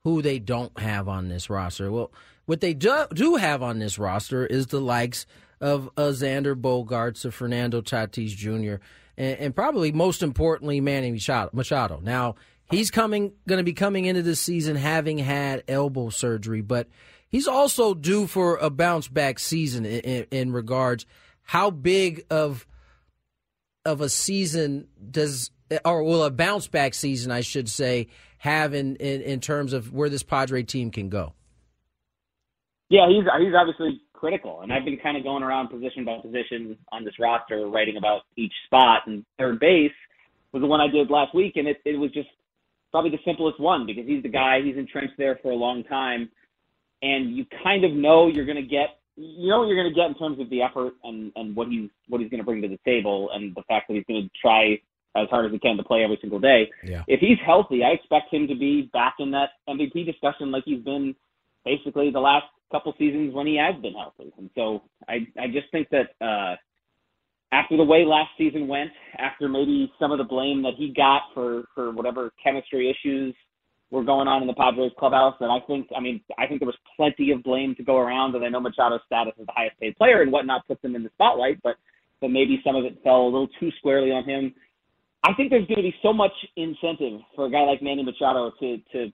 [0.03, 1.91] who they don't have on this roster.
[1.91, 2.11] Well,
[2.47, 5.27] what they do, do have on this roster is the likes
[5.61, 8.81] of uh, Xander Bogaerts, of Fernando Tatis Jr.,
[9.15, 11.51] and, and probably most importantly, Manny Machado.
[11.53, 11.99] Machado.
[12.01, 12.35] Now,
[12.69, 16.87] he's coming, going to be coming into this season having had elbow surgery, but
[17.27, 21.05] he's also due for a bounce back season in, in, in regards
[21.43, 22.65] how big of
[23.85, 25.51] of a season does
[25.85, 28.07] or will a bounce back season I should say
[28.39, 31.33] have in, in, in terms of where this Padre team can go?
[32.89, 36.77] Yeah, he's he's obviously critical, and I've been kind of going around position by position
[36.91, 39.03] on this roster, writing about each spot.
[39.05, 39.91] And third base
[40.51, 42.29] was the one I did last week, and it it was just
[42.91, 46.29] probably the simplest one because he's the guy he's entrenched there for a long time,
[47.01, 49.95] and you kind of know you're going to get you know what you're going to
[49.95, 52.61] get in terms of the effort and and what he's what he's going to bring
[52.61, 54.79] to the table, and the fact that he's going to try
[55.15, 56.69] as hard as he can to play every single day.
[56.83, 57.03] Yeah.
[57.07, 60.83] If he's healthy, I expect him to be back in that MVP discussion like he's
[60.83, 61.15] been
[61.65, 64.31] basically the last couple seasons when he has been healthy.
[64.37, 66.55] And so I I just think that uh
[67.51, 71.23] after the way last season went, after maybe some of the blame that he got
[71.33, 73.35] for for whatever chemistry issues
[73.91, 76.67] were going on in the Padres clubhouse, and I think I mean I think there
[76.67, 79.79] was plenty of blame to go around, and I know Machado's status as the highest
[79.79, 81.75] paid player and whatnot puts him in the spotlight, but
[82.21, 84.53] but maybe some of it fell a little too squarely on him.
[85.23, 88.51] I think there's going to be so much incentive for a guy like Manny Machado
[88.59, 89.11] to to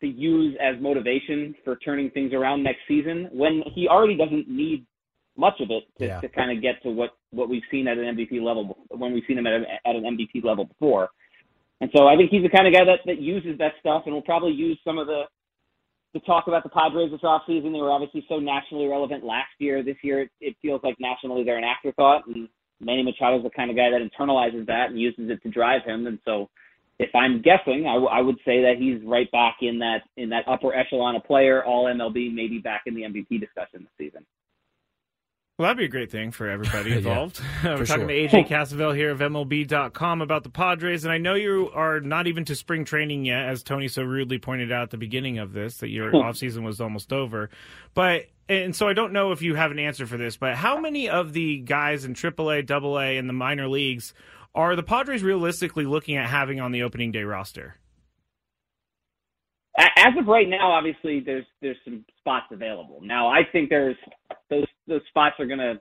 [0.00, 4.86] to use as motivation for turning things around next season when he already doesn't need
[5.36, 6.20] much of it to, Yeah.
[6.20, 9.22] to kind of get to what what we've seen at an MVP level when we've
[9.28, 11.10] seen him at, a, at an MVP level before.
[11.80, 14.14] And so I think he's the kind of guy that that uses that stuff and
[14.14, 15.22] will probably use some of the
[16.12, 17.72] the talk about the Padres this offseason.
[17.72, 19.82] They were obviously so nationally relevant last year.
[19.82, 22.26] This year, it, it feels like nationally they're an afterthought.
[22.26, 22.48] And
[22.80, 26.08] Manny Machado's the kind of guy that internalizes that and uses it to drive him.
[26.08, 26.50] And so,
[26.98, 30.28] if I'm guessing, I, w- I would say that he's right back in that in
[30.30, 34.26] that upper echelon of player, all MLB, maybe back in the MVP discussion this season.
[35.60, 37.38] Well, that'd be a great thing for everybody Yeah, involved.
[37.62, 38.28] We're talking sure.
[38.28, 42.26] to AJ Cassavell here of MLB.com about the Padres, and I know you are not
[42.26, 45.52] even to spring training yet, as Tony so rudely pointed out at the beginning of
[45.52, 47.50] this, that your offseason was almost over.
[47.92, 50.80] But and so I don't know if you have an answer for this, but how
[50.80, 54.14] many of the guys in AAA, AA, and the minor leagues
[54.54, 57.76] are the Padres realistically looking at having on the opening day roster?
[59.76, 63.00] As of right now, obviously there's there's some spots available.
[63.02, 63.96] Now I think there's
[64.48, 65.80] those those spots are going to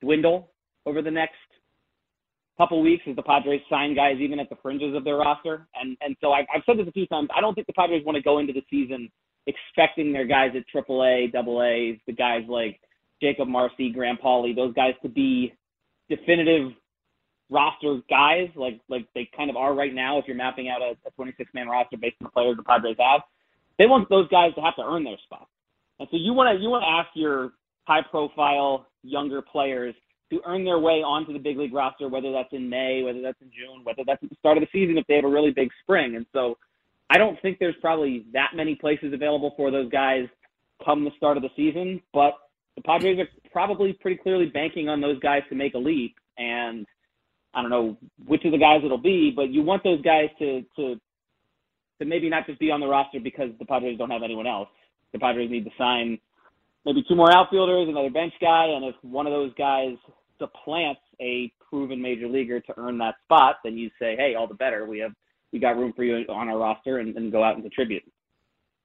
[0.00, 0.50] dwindle
[0.86, 1.34] over the next
[2.56, 5.66] couple weeks as the Padres sign guys even at the fringes of their roster.
[5.74, 7.28] And and so I've, I've said this a few times.
[7.36, 9.10] I don't think the Padres want to go into the season
[9.46, 12.80] expecting their guys at AAA, AA, the guys like
[13.20, 15.54] Jakob Marsee, Graham Pauley, those guys to be
[16.08, 16.72] definitive
[17.50, 20.96] roster guys like like they kind of are right now if you're mapping out a,
[21.06, 23.20] a 26 man roster based on the players the Padres have.
[23.78, 25.48] They want those guys to have to earn their spot.
[25.98, 27.52] And so you want to you want to ask your
[27.84, 29.94] high profile younger players
[30.30, 33.40] to earn their way onto the big league roster, whether that's in May, whether that's
[33.40, 35.50] in June, whether that's at the start of the season if they have a really
[35.50, 36.16] big spring.
[36.16, 36.56] And so
[37.10, 40.26] I don't think there's probably that many places available for those guys
[40.84, 42.34] come the start of the season, but
[42.76, 46.16] the Padres are probably pretty clearly banking on those guys to make a leap.
[46.38, 46.86] And
[47.54, 50.64] I don't know which of the guys it'll be, but you want those guys to
[50.76, 51.00] to
[52.00, 54.68] to maybe not just be on the roster because the Padres don't have anyone else.
[55.12, 56.18] The Padres need to sign
[56.84, 59.96] maybe two more outfielders, another bench guy, and if one of those guys
[60.38, 64.54] supplants a proven major leaguer to earn that spot, then you say, hey, all the
[64.54, 64.86] better.
[64.86, 65.12] We have
[65.52, 68.02] we got room for you on our roster, and, and go out and contribute.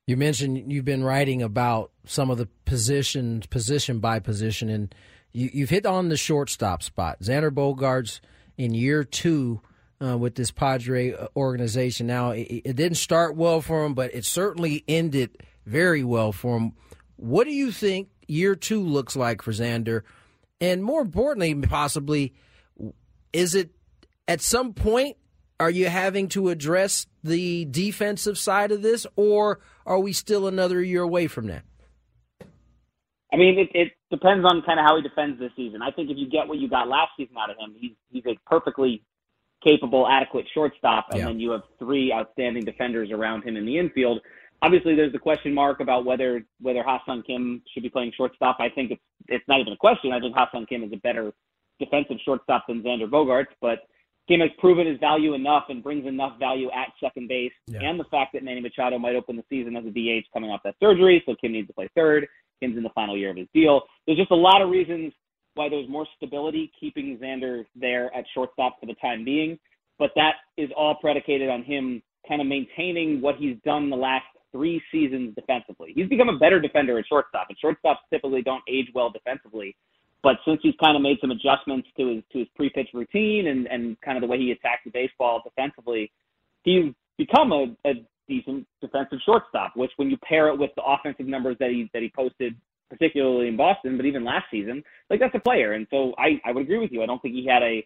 [0.06, 4.94] You mentioned you've been writing about some of the positions, position by position, and
[5.32, 7.20] you, you've hit on the shortstop spot.
[7.22, 8.20] Xander Bogaerts
[8.58, 9.62] in year two
[10.04, 12.08] uh, with this Padre organization.
[12.08, 16.58] Now, it, it didn't start well for him, but it certainly ended very well for
[16.58, 16.74] him.
[17.20, 20.04] What do you think year two looks like for Xander?
[20.62, 22.34] And more importantly, possibly,
[23.34, 23.72] is it
[24.28, 25.18] at some point
[25.60, 30.82] are you having to address the defensive side of this, or are we still another
[30.82, 31.64] year away from that?
[33.34, 35.82] I mean, it, it depends on kind of how he defends this season.
[35.82, 38.26] I think if you get what you got last season out of him, he's he's
[38.26, 39.04] a perfectly
[39.62, 41.26] capable, adequate shortstop, and Yeah.
[41.26, 44.22] then you have three outstanding defenders around him in the infield.
[44.62, 48.58] Obviously, there's the question mark about whether whether Ha-Sung Kim should be playing shortstop.
[48.60, 50.12] I think it's it's not even a question.
[50.12, 51.32] I think Ha-Sung Kim is a better
[51.80, 53.80] defensive shortstop than Xander Bogaerts, but
[54.28, 57.80] Kim has proven his value enough and brings enough value at second base, Yeah.
[57.84, 60.62] and the fact that Manny Machado might open the season as a DH coming off
[60.64, 62.28] that surgery, so Kim needs to play third.
[62.60, 63.82] Kim's in the final year of his deal.
[64.06, 65.14] There's just a lot of reasons
[65.56, 69.58] why there's more stability keeping Xander there at shortstop for the time being,
[69.98, 74.26] but that is all predicated on him kind of maintaining what he's done the last
[74.52, 75.92] three seasons defensively.
[75.96, 79.76] He's become a better defender at shortstop, and shortstops typically don't age well defensively.
[80.22, 83.68] But since he's kind of made some adjustments to his to his pre-pitch routine and
[83.68, 86.12] and kind of the way he attacks the baseball defensively,
[86.64, 87.94] he's become a, a
[88.28, 89.74] decent defensive shortstop.
[89.76, 92.56] Which, when you pair it with the offensive numbers that he that he posted,
[92.90, 95.74] particularly in Boston, but even last season, like that's a player.
[95.74, 97.02] And so I I would agree with you.
[97.02, 97.86] I don't think he had a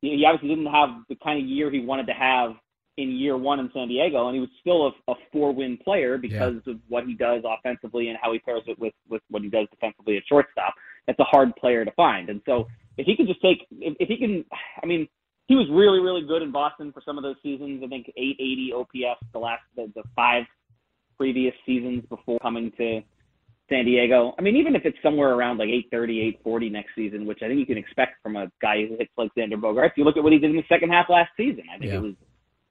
[0.00, 2.52] he obviously didn't have the kind of year he wanted to have
[3.00, 6.54] in year one in San Diego, and he was still a, a four-win player because
[6.66, 6.74] yeah.
[6.74, 9.66] of what he does offensively and how he pairs it with with what he does
[9.70, 10.74] defensively at shortstop.
[11.06, 14.08] That's a hard player to find, and so if he can just take, if, if
[14.08, 14.44] he can,
[14.82, 15.08] I mean,
[15.48, 17.82] he was really really good in Boston for some of those seasons.
[17.84, 20.44] I think 880 OPS the last the, the five
[21.16, 23.00] previous seasons before coming to
[23.70, 24.34] San Diego.
[24.38, 27.60] I mean, even if it's somewhere around like 830, 840 next season, which I think
[27.60, 29.92] you can expect from a guy who hits like Xander Bogaerts.
[29.96, 31.64] You look at what he did in the second half last season.
[31.72, 31.98] I think yeah.
[31.98, 32.14] it was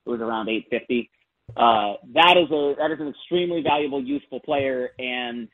[0.05, 1.09] it was around 850.
[1.57, 5.47] Uh, that is a that is an extremely valuable, useful player, and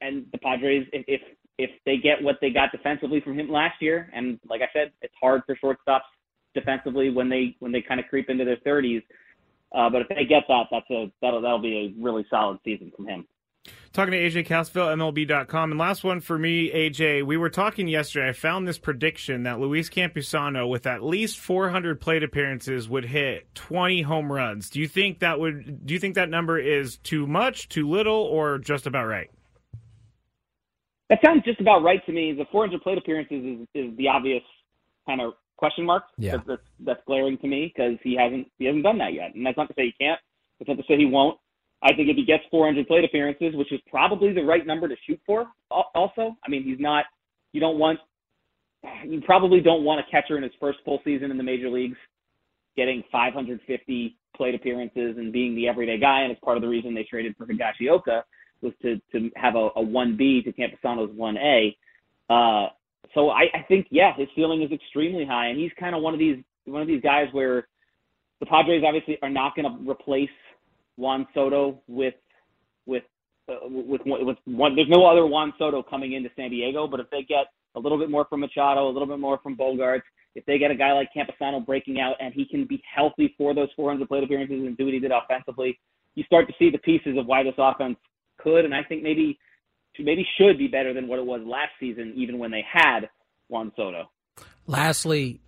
[0.00, 1.20] and the Padres, if,
[1.58, 4.92] if they get what they got defensively from him last year, and like I said,
[5.02, 6.08] it's hard for shortstops
[6.54, 9.02] defensively when they when they kind of creep into their 30s.
[9.74, 12.92] Uh, but if they get that, that's a that'll that'll be a really solid season
[12.96, 13.26] from him.
[13.92, 15.72] Talking to AJ Cassavell, MLB.com.
[15.72, 17.26] And last one for me, AJ.
[17.26, 18.28] We were talking yesterday.
[18.28, 23.52] I found this prediction that Luis Campusano, with at least 400 plate appearances, would hit
[23.56, 24.70] 20 home runs.
[24.70, 25.84] Do you think that would?
[25.84, 29.28] Do you think that number is too much, too little, or just about right?
[31.08, 32.32] That sounds just about right to me.
[32.32, 34.44] The 400 plate appearances is, is the obvious
[35.04, 36.36] kind of question mark yeah.
[36.36, 39.34] that's, that's, that's glaring to me because he hasn't he hasn't done that yet.
[39.34, 40.20] And that's not to say he can't.
[40.60, 41.38] It's not to say he won't.
[41.82, 44.96] I think if he gets 400 plate appearances, which is probably the right number to
[45.06, 47.06] shoot for, also, I mean, he's not,
[47.52, 47.98] you don't want,
[49.04, 51.96] you probably don't want a catcher in his first full season in the major leagues
[52.76, 56.22] getting 550 plate appearances and being the everyday guy.
[56.22, 58.22] And it's part of the reason they traded for Higashioka
[58.62, 61.76] was to, to have a, a 1B to Campusano's 1A.
[62.28, 62.68] Uh,
[63.14, 65.48] so I, I think, yeah, his ceiling is extremely high.
[65.48, 67.66] And he's kind of one of these, one of these guys where
[68.38, 70.30] the Padres obviously are not going to replace
[71.00, 72.14] Juan Soto with
[72.86, 73.02] with
[73.48, 74.76] uh, with with one.
[74.76, 77.98] There's no other Juan Soto coming into San Diego, but if they get a little
[77.98, 80.02] bit more from Machado, a little bit more from Bogaerts,
[80.34, 83.54] if they get a guy like Campusano breaking out and he can be healthy for
[83.54, 85.78] those 400 plate appearances and do what he did offensively,
[86.14, 87.96] you start to see the pieces of why this offense
[88.38, 89.38] could and I think maybe
[89.98, 93.00] maybe should be better than what it was last season, even when they had
[93.48, 94.10] Juan Soto.
[94.66, 95.40] Lastly,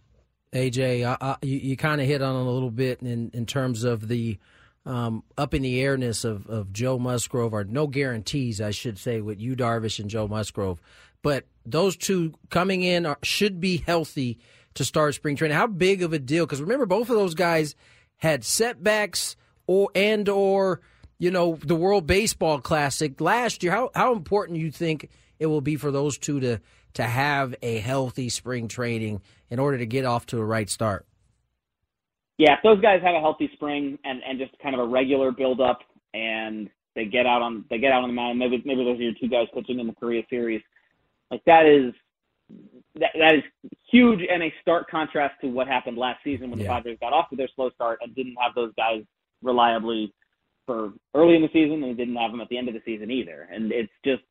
[0.53, 3.47] AJ, I, I, you, you kind of hit on it a little bit in in
[3.47, 4.39] terms of the
[4.85, 9.21] um, up in the airness of, of Joe Musgrove, or no guarantees, I should say,
[9.21, 10.81] with Yu Darvish and Joe Musgrove.
[11.23, 14.39] But those two coming in are, should be healthy
[14.75, 15.57] to start spring training.
[15.57, 16.47] How big of a deal?
[16.47, 17.77] Because remember, both of those guys
[18.17, 20.81] had setbacks or and or
[21.19, 23.73] you know the World Baseball Classic last year.
[23.73, 25.09] How how important you think
[25.39, 26.61] it will be for those two to
[26.95, 31.07] to have a healthy spring training in order to get off to a right start?
[32.43, 35.31] Yeah, if those guys have a healthy spring and and just kind of a regular
[35.31, 35.79] build up
[36.13, 39.03] and they get out on they get out on the mound, maybe maybe those are
[39.03, 40.61] your two guys pitching in the Korea series.
[41.31, 41.95] Like that is
[42.97, 43.45] that that is
[43.89, 46.65] huge and a stark contrast to what happened last season when yeah.
[46.65, 49.03] the Padres got off to their slow start and didn't have those guys
[49.41, 50.13] reliably
[50.67, 53.09] for early in the season and didn't have them at the end of the season
[53.09, 53.49] either.
[53.53, 54.23] And it's just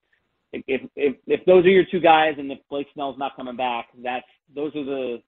[0.52, 3.88] if if if those are your two guys and if Blake Snell's not coming back,
[4.04, 5.22] that's those are the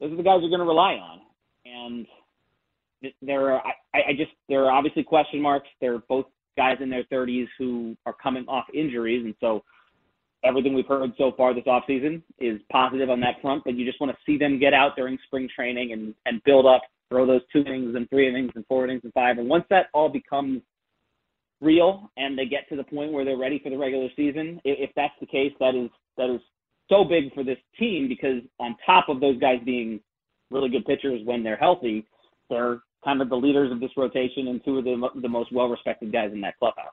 [0.00, 1.20] those are the guys you're going to rely on
[1.84, 2.06] Um,
[3.02, 3.62] and there are
[3.94, 5.68] I, I just there are obviously question marks.
[5.80, 6.26] They're both
[6.56, 9.62] guys in their 30s who are coming off injuries, and so
[10.44, 13.64] everything we've heard so far this offseason is positive on that front.
[13.64, 16.66] But you just want to see them get out during spring training and and build
[16.66, 19.38] up, throw those two innings and three innings and four innings and five.
[19.38, 20.62] And once that all becomes
[21.60, 24.90] real and they get to the point where they're ready for the regular season, if
[24.96, 26.40] that's the case, that is that is
[26.88, 30.00] so big for this team because on top of those guys being
[30.54, 32.06] really good pitchers when they're healthy.
[32.48, 35.68] They're kind of the leaders of this rotation and two of the, the most well
[35.68, 36.92] respected guys in that clubhouse.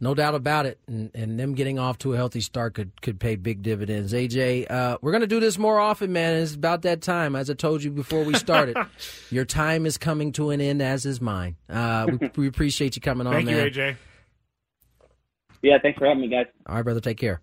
[0.00, 3.20] No doubt about it, and, and them getting off to a healthy start could could
[3.20, 4.12] pay big dividends.
[4.12, 6.42] AJ, uh, we're going to do this more often, man.
[6.42, 7.36] It's about that time.
[7.36, 8.76] As I told you before we started,
[9.30, 11.54] your time is coming to an end, as is mine.
[11.68, 13.56] Uh, we, we, appreciate you coming on, Thank man.
[13.62, 13.96] Thank you, AJ.
[15.62, 16.46] Yeah, thanks for having me, guys.
[16.66, 17.00] All right, brother.
[17.00, 17.40] Take care.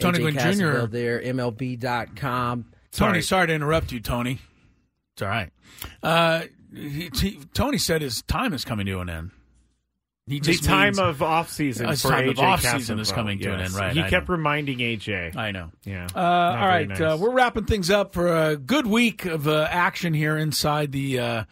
[0.00, 0.86] Tony AJ Gwynn Jr.
[0.86, 2.64] there, MLB.com.
[2.90, 3.22] Tony, sorry.
[3.22, 4.40] sorry to interrupt you, Tony.
[5.16, 5.50] It's all right.
[6.02, 6.42] Uh,
[6.74, 9.30] he, he, Tony said his time is coming to an end.
[10.26, 13.12] He the time means, of off season uh, for time AJ of off season is
[13.12, 13.46] coming yes.
[13.46, 13.74] to an end.
[13.74, 13.92] Right.
[13.94, 14.34] He I kept know.
[14.34, 15.36] reminding AJ.
[15.36, 15.70] I know.
[15.84, 16.06] Yeah.
[16.14, 16.86] Uh, all right.
[16.86, 17.00] Nice.
[17.00, 21.18] Uh, we're wrapping things up for a good week of uh, action here inside the
[21.18, 21.44] uh,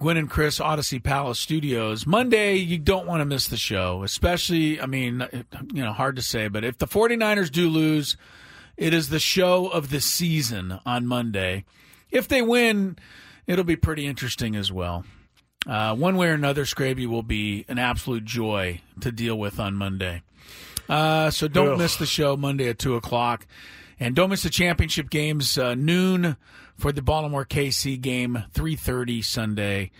[0.00, 2.04] Gwynn and Chris Odyssey Palace Studios.
[2.04, 4.80] Monday, you don't want to miss the show, especially.
[4.80, 5.24] I mean,
[5.72, 8.16] you know, hard to say, but if the 49ers do lose,
[8.76, 11.64] it is the show of the season on Monday.
[12.10, 12.96] If they win
[13.48, 15.04] it'll be pretty interesting as well.
[15.66, 19.74] Uh, one way or another, Scraby will be an absolute joy to deal with on
[19.74, 20.22] Monday.
[20.88, 21.78] Uh, so don't Ugh.
[21.78, 23.46] miss the show Monday at 2 o'clock.
[23.98, 26.36] And don't miss the championship games uh, noon
[26.76, 29.90] for the Baltimore KC game, 3.30 Sunday.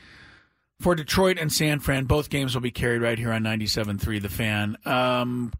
[0.81, 2.05] for Detroit and San Fran.
[2.05, 4.77] Both games will be carried right here on 97.3 The Fan.
[4.85, 5.53] Um,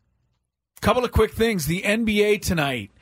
[0.81, 1.67] couple of quick things.
[1.67, 2.93] The NBA tonight,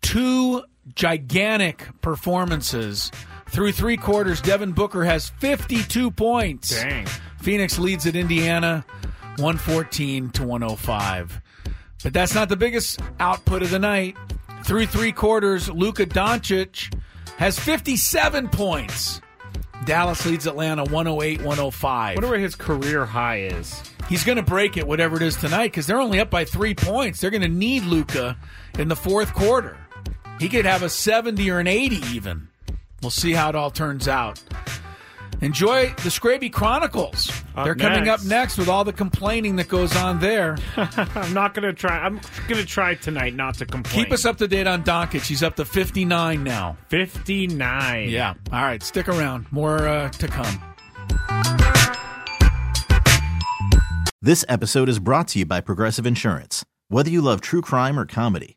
[0.00, 0.64] two
[0.94, 3.10] gigantic performances.
[3.48, 6.70] Through three quarters, Devin Booker has 52 points.
[6.70, 7.06] Dang.
[7.40, 8.84] Phoenix leads at Indiana
[9.36, 11.40] 114 to 105.
[12.02, 14.16] But that's not the biggest output of the night.
[14.64, 16.94] Through three quarters, Luka Doncic
[17.36, 19.20] has 57 points.
[19.84, 22.16] Dallas leads Atlanta 108 105.
[22.16, 23.82] wonder what his career high is.
[24.08, 26.74] He's going to break it, whatever it is tonight, because they're only up by three
[26.74, 27.20] points.
[27.20, 28.36] They're going to need Luka
[28.78, 29.76] in the fourth quarter.
[30.40, 32.48] He could have a 70 or an 80 even.
[33.02, 34.42] We'll see how it all turns out.
[35.40, 37.28] Enjoy the Scraby Chronicles.
[37.54, 38.22] Up They're coming next.
[38.22, 40.56] up next with all the complaining that goes on there.
[40.76, 41.98] I'm not gonna try.
[41.98, 44.04] I'm gonna try tonight not to complain.
[44.04, 45.26] Keep us up to date on Doncic.
[45.26, 46.76] He's up to 59 now.
[46.88, 48.08] 59.
[48.08, 48.34] Yeah.
[48.52, 48.82] All right.
[48.82, 49.46] Stick around.
[49.52, 50.62] More uh, to come.
[54.22, 56.64] This episode is brought to you by Progressive Insurance.
[56.88, 58.56] Whether you love true crime or comedy,